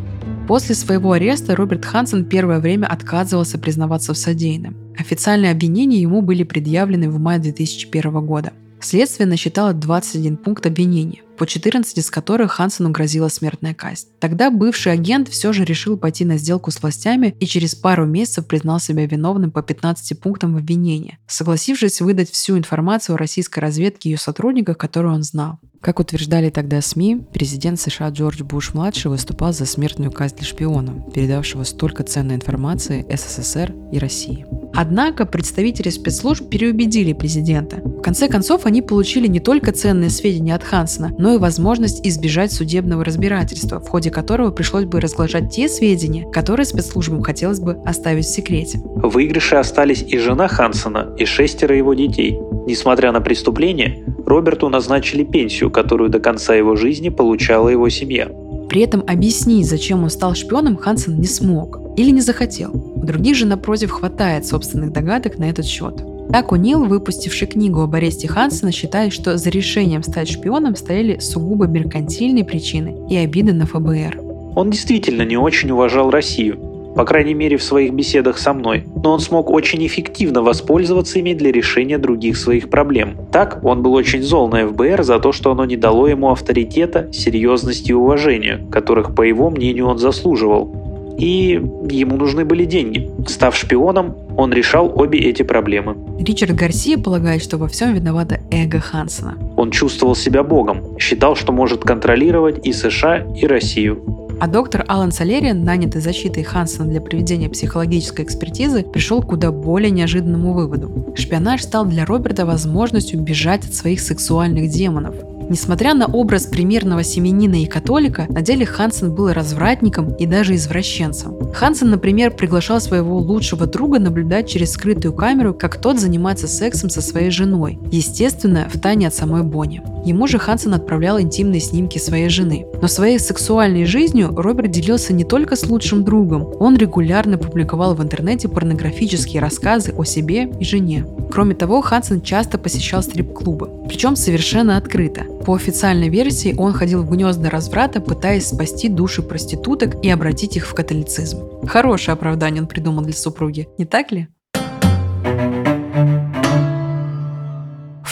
После 0.47 0.75
своего 0.75 1.13
ареста 1.13 1.55
Роберт 1.55 1.85
Хансен 1.85 2.25
первое 2.25 2.61
время 2.61 2.87
отказывался 2.87 3.59
признаваться 3.59 4.15
в 4.15 4.19
содеянном. 4.19 4.77
Официальные 4.97 5.53
обвинения 5.53 6.01
ему 6.01 6.23
были 6.23 6.43
предъявлены 6.43 7.11
в 7.11 7.19
мае 7.19 7.39
2001 7.39 8.25
года. 8.25 8.53
Следствие 8.81 9.27
насчитало 9.27 9.75
21 9.75 10.37
пункт 10.37 10.65
обвинения, 10.65 11.23
по 11.39 11.47
14 11.47 11.97
из 11.97 12.11
которых 12.11 12.53
Хансену 12.53 12.91
грозила 12.91 13.29
смертная 13.29 13.75
казнь. 13.75 14.09
Тогда 14.19 14.51
бывший 14.51 14.93
агент 14.93 15.29
все 15.29 15.53
же 15.53 15.65
решил 15.65 15.97
пойти 15.97 16.25
на 16.25 16.37
сделку 16.37 16.71
с 16.71 16.83
властями 16.83 17.35
и 17.41 17.47
через 17.47 17.75
пару 17.75 18.05
месяцев 18.07 18.47
признал 18.47 18.81
себя 18.81 19.07
виновным 19.07 19.51
по 19.51 19.63
15 19.63 20.21
пунктам 20.21 20.57
обвинения, 20.57 21.19
согласившись 21.27 22.01
выдать 22.01 22.31
всю 22.31 22.59
информацию 22.59 23.15
о 23.15 23.19
российской 23.19 23.61
разведке 23.61 24.09
и 24.09 24.13
ее 24.13 24.19
сотрудниках, 24.19 24.77
которую 24.77 25.15
он 25.15 25.23
знал. 25.23 25.59
Как 25.81 26.01
утверждали 26.01 26.51
тогда 26.51 26.81
СМИ, 26.81 27.21
президент 27.33 27.79
США 27.79 28.09
Джордж 28.09 28.43
Буш-младший 28.43 29.13
выступал 29.13 29.53
за 29.53 29.65
смертную 29.65 30.11
казнь 30.11 30.35
для 30.37 30.45
шпиона, 30.45 31.05
передавшего 31.15 31.63
столько 31.63 32.03
ценной 32.03 32.35
информации 32.35 33.07
СССР 33.09 33.73
и 33.93 33.99
России. 33.99 34.45
Однако 34.75 35.25
представители 35.25 35.89
спецслужб 35.91 36.49
переубедили 36.49 37.13
президента. 37.13 37.77
В 37.77 38.03
конце 38.03 38.29
концов, 38.29 38.67
они 38.67 38.83
получили 38.83 39.29
не 39.29 39.39
только 39.39 39.71
ценные 39.71 40.11
сведения 40.11 40.57
от 40.57 40.65
Хансена, 40.65 41.15
но 41.17 41.35
и 41.35 41.39
возможность 41.39 42.05
избежать 42.05 42.53
судебного 42.53 43.05
разбирательства, 43.05 43.79
в 43.79 43.89
ходе 43.89 44.11
которого 44.11 44.51
пришлось 44.51 44.85
бы 44.85 45.01
разглашать 45.01 45.51
те 45.51 45.69
сведения, 45.69 46.29
которые 46.31 46.67
спецслужбам 46.67 47.23
хотелось 47.23 47.61
бы 47.61 47.81
оставить 47.85 48.27
в 48.27 48.35
секрете. 48.35 48.81
В 48.85 49.09
выигрыше 49.11 49.57
остались 49.57 50.03
и 50.03 50.19
жена 50.19 50.49
Хансена, 50.49 51.15
и 51.17 51.25
шестеро 51.25 51.77
его 51.77 51.95
детей. 51.95 52.37
Несмотря 52.67 53.13
на 53.13 53.21
преступление, 53.21 54.05
Роберту 54.27 54.69
назначили 54.69 55.25
пенсию, 55.25 55.68
которую 55.71 56.11
до 56.11 56.21
конца 56.21 56.55
его 56.55 56.77
жизни 56.77 57.09
получала 57.09 57.69
его 57.69 57.89
семья. 57.89 58.29
При 58.69 58.83
этом 58.83 59.03
объяснить, 59.07 59.67
зачем 59.67 60.03
он 60.03 60.11
стал 60.11 60.35
шпионом, 60.35 60.77
Хансен 60.77 61.19
не 61.19 61.27
смог 61.27 61.81
или 61.97 62.11
не 62.11 62.21
захотел. 62.21 62.71
У 62.97 63.05
других 63.05 63.35
же, 63.35 63.47
напротив, 63.47 63.91
хватает 63.91 64.47
собственных 64.47 64.93
догадок 64.93 65.39
на 65.39 65.49
этот 65.49 65.65
счет. 65.65 66.03
Так 66.31 66.53
Унил, 66.53 66.85
выпустивший 66.85 67.49
книгу 67.49 67.81
об 67.81 67.95
аресте 67.95 68.29
Хансена, 68.29 68.71
считает, 68.71 69.15
что 69.15 69.39
за 69.39 69.49
решением 69.49 70.03
стать 70.03 70.29
шпионом 70.29 70.77
стояли 70.77 71.19
сугубо 71.21 71.67
меркантильные 71.67 72.45
причины 72.45 72.95
и 73.09 73.17
обиды 73.17 73.55
на 73.55 73.65
ФБР. 73.65 74.21
Он 74.55 74.71
действительно 74.71 75.23
не 75.23 75.39
очень 75.39 75.71
уважал 75.71 76.11
Россию, 76.11 76.59
по 76.99 77.05
крайней 77.05 77.35
мере 77.35 77.57
в 77.57 77.63
своих 77.63 77.93
беседах 77.93 78.39
со 78.39 78.53
мной, 78.53 78.85
но 79.05 79.13
он 79.13 79.21
смог 79.21 79.51
очень 79.51 79.87
эффективно 79.87 80.43
воспользоваться 80.43 81.21
ими 81.21 81.33
для 81.33 81.53
решения 81.53 81.97
других 81.97 82.37
своих 82.37 82.71
проблем. 82.71 83.17
Так, 83.31 83.61
он 83.63 83.85
был 83.85 83.93
очень 83.93 84.21
зол 84.21 84.49
на 84.49 84.67
ФБР 84.67 85.05
за 85.05 85.21
то, 85.21 85.31
что 85.31 85.53
оно 85.53 85.65
не 85.65 85.77
дало 85.77 86.09
ему 86.09 86.33
авторитета, 86.33 87.09
серьезности 87.13 87.93
и 87.93 87.95
уважения, 87.95 88.67
которых, 88.73 89.15
по 89.15 89.23
его 89.23 89.49
мнению, 89.49 89.87
он 89.87 89.99
заслуживал. 89.99 91.15
И 91.21 91.63
ему 91.89 92.17
нужны 92.17 92.45
были 92.45 92.65
деньги. 92.65 93.09
Став 93.29 93.55
шпионом, 93.55 94.17
он 94.37 94.53
решал 94.53 94.93
обе 95.01 95.21
эти 95.21 95.45
проблемы. 95.45 95.97
Ричард 96.19 96.57
Гарсия 96.57 96.99
полагает, 96.99 97.45
что 97.45 97.59
во 97.59 97.69
всем 97.69 97.95
виновато 97.95 98.41
эго 98.51 98.81
Хансена. 98.81 99.39
Он 99.57 99.71
чувствовал 99.71 100.17
себя 100.17 100.43
богом, 100.43 100.99
считал, 100.99 101.37
что 101.37 101.53
может 101.53 101.83
контролировать 101.83 102.67
и 102.67 102.73
США, 102.73 103.25
и 103.41 103.47
Россию. 103.47 104.28
А 104.41 104.47
доктор 104.47 104.85
Алан 104.87 105.11
Салериан, 105.11 105.65
нанятый 105.65 106.01
защитой 106.01 106.45
Хансона 106.45 106.89
для 106.89 107.01
проведения 107.01 107.49
психологической 107.49 108.25
экспертизы, 108.25 108.85
пришел 108.85 109.21
к 109.21 109.27
куда 109.27 109.51
более 109.51 109.91
неожиданному 109.91 110.53
выводу. 110.53 111.13
Шпионаж 111.17 111.63
стал 111.63 111.87
для 111.87 112.07
Роберта 112.07 112.47
возможностью 112.47 113.21
бежать 113.21 113.67
от 113.67 113.75
своих 113.75 114.01
сексуальных 114.01 114.71
демонов. 114.71 115.17
Несмотря 115.51 115.95
на 115.95 116.07
образ 116.07 116.47
примерного 116.47 117.03
семенина 117.03 117.63
и 117.63 117.67
католика, 117.67 118.27
на 118.29 118.43
деле 118.43 118.67
Хансен 118.67 119.15
был 119.15 119.33
развратником 119.33 120.13
и 120.15 120.27
даже 120.27 120.55
извращенцем. 120.55 121.53
Хансен, 121.55 121.91
например, 121.91 122.33
приглашал 122.33 122.81
своего 122.81 123.19
лучшего 123.19 123.67
друга 123.67 123.99
наблюдать 123.99 124.49
через 124.49 124.73
скрытую 124.73 125.15
камеру, 125.15 125.55
как 125.55 125.81
тот 125.81 125.99
занимается 125.99 126.49
сексом 126.49 126.91
со 126.91 127.01
своей 127.01 127.31
женой, 127.31 127.79
естественно, 127.91 128.69
в 128.73 128.79
тайне 128.79 129.09
от 129.09 129.15
самой 129.15 129.43
Бонни. 129.43 129.83
Ему 130.05 130.27
же 130.27 130.39
Хансен 130.39 130.75
отправлял 130.75 131.21
интимные 131.21 131.61
снимки 131.61 131.99
своей 131.99 132.29
жены. 132.29 132.67
Но 132.81 132.89
своей 132.89 133.19
сексуальной 133.19 133.85
жизнью 133.85 134.33
Роберт 134.37 134.71
делился 134.71 135.13
не 135.13 135.25
только 135.25 135.57
с 135.57 135.67
лучшим 135.67 136.05
другом, 136.05 136.49
он 136.61 136.77
регулярно 136.77 137.39
публиковал 137.39 137.95
в 137.95 138.03
интернете 138.03 138.49
порнографические 138.49 139.43
рассказы 139.43 139.93
о 139.97 140.05
себе 140.05 140.51
и 140.61 140.65
жене. 140.65 141.05
Кроме 141.31 141.55
того, 141.55 141.81
Хансен 141.81 142.21
часто 142.21 142.59
посещал 142.59 143.03
стрип-клубы, 143.03 143.71
причем 143.89 144.17
совершенно 144.17 144.77
открыто. 144.77 145.23
По 145.49 145.55
официальной 145.55 146.11
версии 146.11 146.55
он 146.59 146.75
ходил 146.75 147.03
в 147.03 147.11
гнезда 147.11 147.49
разврата, 147.49 148.03
пытаясь 148.03 148.49
спасти 148.49 148.91
души 148.91 149.23
проституток 149.23 150.05
и 150.05 150.11
обратить 150.11 150.59
их 150.59 150.67
в 150.67 150.75
католицизм. 150.75 151.67
Хорошее 151.67 152.13
оправдание 152.13 152.61
он 152.61 152.69
придумал 152.69 153.03
для 153.03 153.15
супруги, 153.15 153.67
не 153.79 153.87
так 153.87 154.13
ли? 154.13 154.29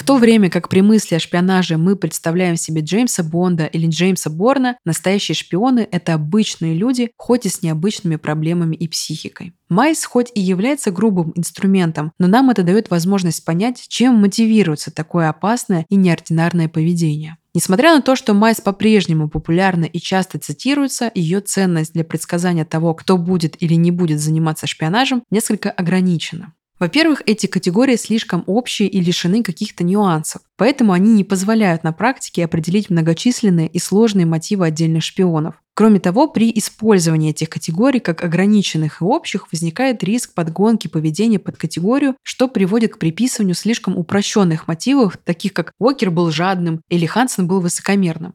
То 0.06 0.18
время 0.18 0.50
как 0.50 0.68
при 0.68 0.82
мысли 0.82 1.16
о 1.16 1.18
шпионаже 1.18 1.76
мы 1.76 1.96
представляем 1.96 2.56
себе 2.56 2.80
Джеймса 2.80 3.24
Бонда 3.24 3.66
или 3.66 3.88
Джеймса 3.88 4.30
Борна, 4.30 4.78
настоящие 4.84 5.34
шпионы– 5.34 5.86
это 5.90 6.14
обычные 6.14 6.74
люди, 6.74 7.10
хоть 7.16 7.44
и 7.44 7.48
с 7.48 7.60
необычными 7.60 8.14
проблемами 8.14 8.76
и 8.76 8.86
психикой. 8.86 9.52
MICE 9.68 10.04
хоть 10.04 10.30
и 10.36 10.40
является 10.40 10.92
грубым 10.92 11.32
инструментом, 11.34 12.12
но 12.20 12.28
нам 12.28 12.50
это 12.50 12.62
дает 12.62 12.88
возможность 12.88 13.44
понять, 13.44 13.84
чем 13.88 14.14
мотивируется 14.14 14.92
такое 14.92 15.28
опасное 15.28 15.84
и 15.88 15.96
неординарное 15.96 16.68
поведение. 16.68 17.36
Несмотря 17.52 17.96
на 17.96 18.00
то, 18.00 18.14
что 18.14 18.32
MICE 18.32 18.60
по-прежнему 18.60 19.28
популярна 19.28 19.86
и 19.86 19.98
часто 19.98 20.38
цитируется, 20.38 21.10
ее 21.16 21.40
ценность 21.40 21.94
для 21.94 22.04
предсказания 22.04 22.64
того, 22.64 22.94
кто 22.94 23.18
будет 23.18 23.60
или 23.60 23.74
не 23.74 23.90
будет 23.90 24.20
заниматься 24.20 24.68
шпионажем, 24.68 25.24
несколько 25.30 25.70
ограничена. 25.70 26.52
Во-первых, 26.78 27.22
эти 27.24 27.46
категории 27.46 27.96
слишком 27.96 28.44
общие 28.46 28.88
и 28.88 29.00
лишены 29.00 29.42
каких-то 29.42 29.82
нюансов, 29.82 30.42
поэтому 30.56 30.92
они 30.92 31.12
не 31.14 31.24
позволяют 31.24 31.84
на 31.84 31.92
практике 31.92 32.44
определить 32.44 32.90
многочисленные 32.90 33.68
и 33.68 33.78
сложные 33.78 34.26
мотивы 34.26 34.66
отдельных 34.66 35.02
шпионов. 35.02 35.54
Кроме 35.74 36.00
того, 36.00 36.26
при 36.28 36.50
использовании 36.54 37.30
этих 37.30 37.50
категорий 37.50 38.00
как 38.00 38.24
ограниченных 38.24 39.00
и 39.00 39.04
общих 39.04 39.52
возникает 39.52 40.04
риск 40.04 40.34
подгонки 40.34 40.88
поведения 40.88 41.38
под 41.38 41.56
категорию, 41.56 42.16
что 42.22 42.48
приводит 42.48 42.94
к 42.94 42.98
приписыванию 42.98 43.54
слишком 43.54 43.96
упрощенных 43.96 44.68
мотивов, 44.68 45.18
таких 45.18 45.54
как 45.54 45.72
Уокер 45.78 46.10
был 46.10 46.30
жадным 46.30 46.82
или 46.88 47.06
Хансен 47.06 47.46
был 47.46 47.60
высокомерным. 47.60 48.34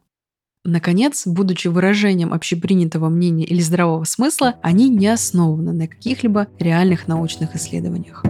Наконец, 0.64 1.26
будучи 1.26 1.66
выражением 1.66 2.32
общепринятого 2.32 3.08
мнения 3.08 3.44
или 3.44 3.60
здравого 3.60 4.04
смысла, 4.04 4.54
они 4.62 4.88
не 4.88 5.08
основаны 5.08 5.72
на 5.72 5.88
каких-либо 5.88 6.46
реальных 6.60 7.08
научных 7.08 7.56
исследованиях. 7.56 8.24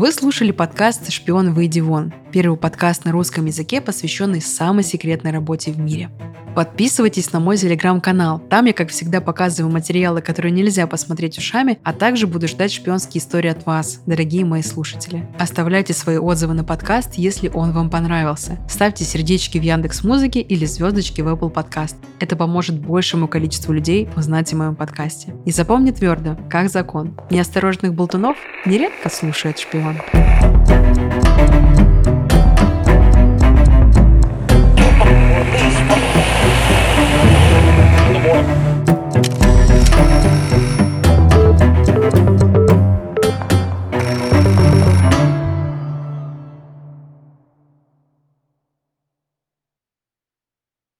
Вы 0.00 0.12
слушали 0.12 0.50
подкаст 0.50 1.12
«Шпион, 1.12 1.52
выйди 1.52 1.80
вон». 1.80 2.10
Первый 2.32 2.56
подкаст 2.56 3.04
на 3.04 3.12
русском 3.12 3.44
языке, 3.44 3.82
посвященный 3.82 4.40
самой 4.40 4.82
секретной 4.82 5.30
работе 5.30 5.72
в 5.72 5.78
мире. 5.78 6.08
Подписывайтесь 6.54 7.32
на 7.32 7.38
мой 7.38 7.56
телеграм-канал. 7.56 8.40
Там 8.40 8.64
я, 8.64 8.72
как 8.72 8.90
всегда, 8.90 9.20
показываю 9.20 9.72
материалы, 9.72 10.20
которые 10.20 10.52
нельзя 10.52 10.86
посмотреть 10.86 11.38
ушами, 11.38 11.78
а 11.84 11.92
также 11.92 12.26
буду 12.26 12.48
ждать 12.48 12.72
шпионские 12.72 13.22
истории 13.22 13.50
от 13.50 13.66
вас, 13.66 14.00
дорогие 14.06 14.44
мои 14.44 14.62
слушатели. 14.62 15.28
Оставляйте 15.38 15.92
свои 15.92 16.18
отзывы 16.18 16.54
на 16.54 16.64
подкаст, 16.64 17.14
если 17.14 17.48
он 17.48 17.72
вам 17.72 17.88
понравился. 17.88 18.58
Ставьте 18.68 19.04
сердечки 19.04 19.58
в 19.58 19.62
Яндекс 19.62 20.02
Музыке 20.02 20.40
или 20.40 20.64
звездочки 20.64 21.20
в 21.20 21.28
Apple 21.28 21.52
Podcast. 21.52 21.96
Это 22.18 22.36
поможет 22.36 22.80
большему 22.80 23.28
количеству 23.28 23.72
людей 23.72 24.08
узнать 24.16 24.52
о 24.52 24.56
моем 24.56 24.74
подкасте. 24.74 25.34
И 25.44 25.52
запомни 25.52 25.92
твердо, 25.92 26.36
как 26.48 26.68
закон. 26.68 27.16
Неосторожных 27.30 27.94
болтунов 27.94 28.36
нередко 28.66 29.08
слушает 29.08 29.58
шпион. 29.58 29.89
Terra. 29.92 31.69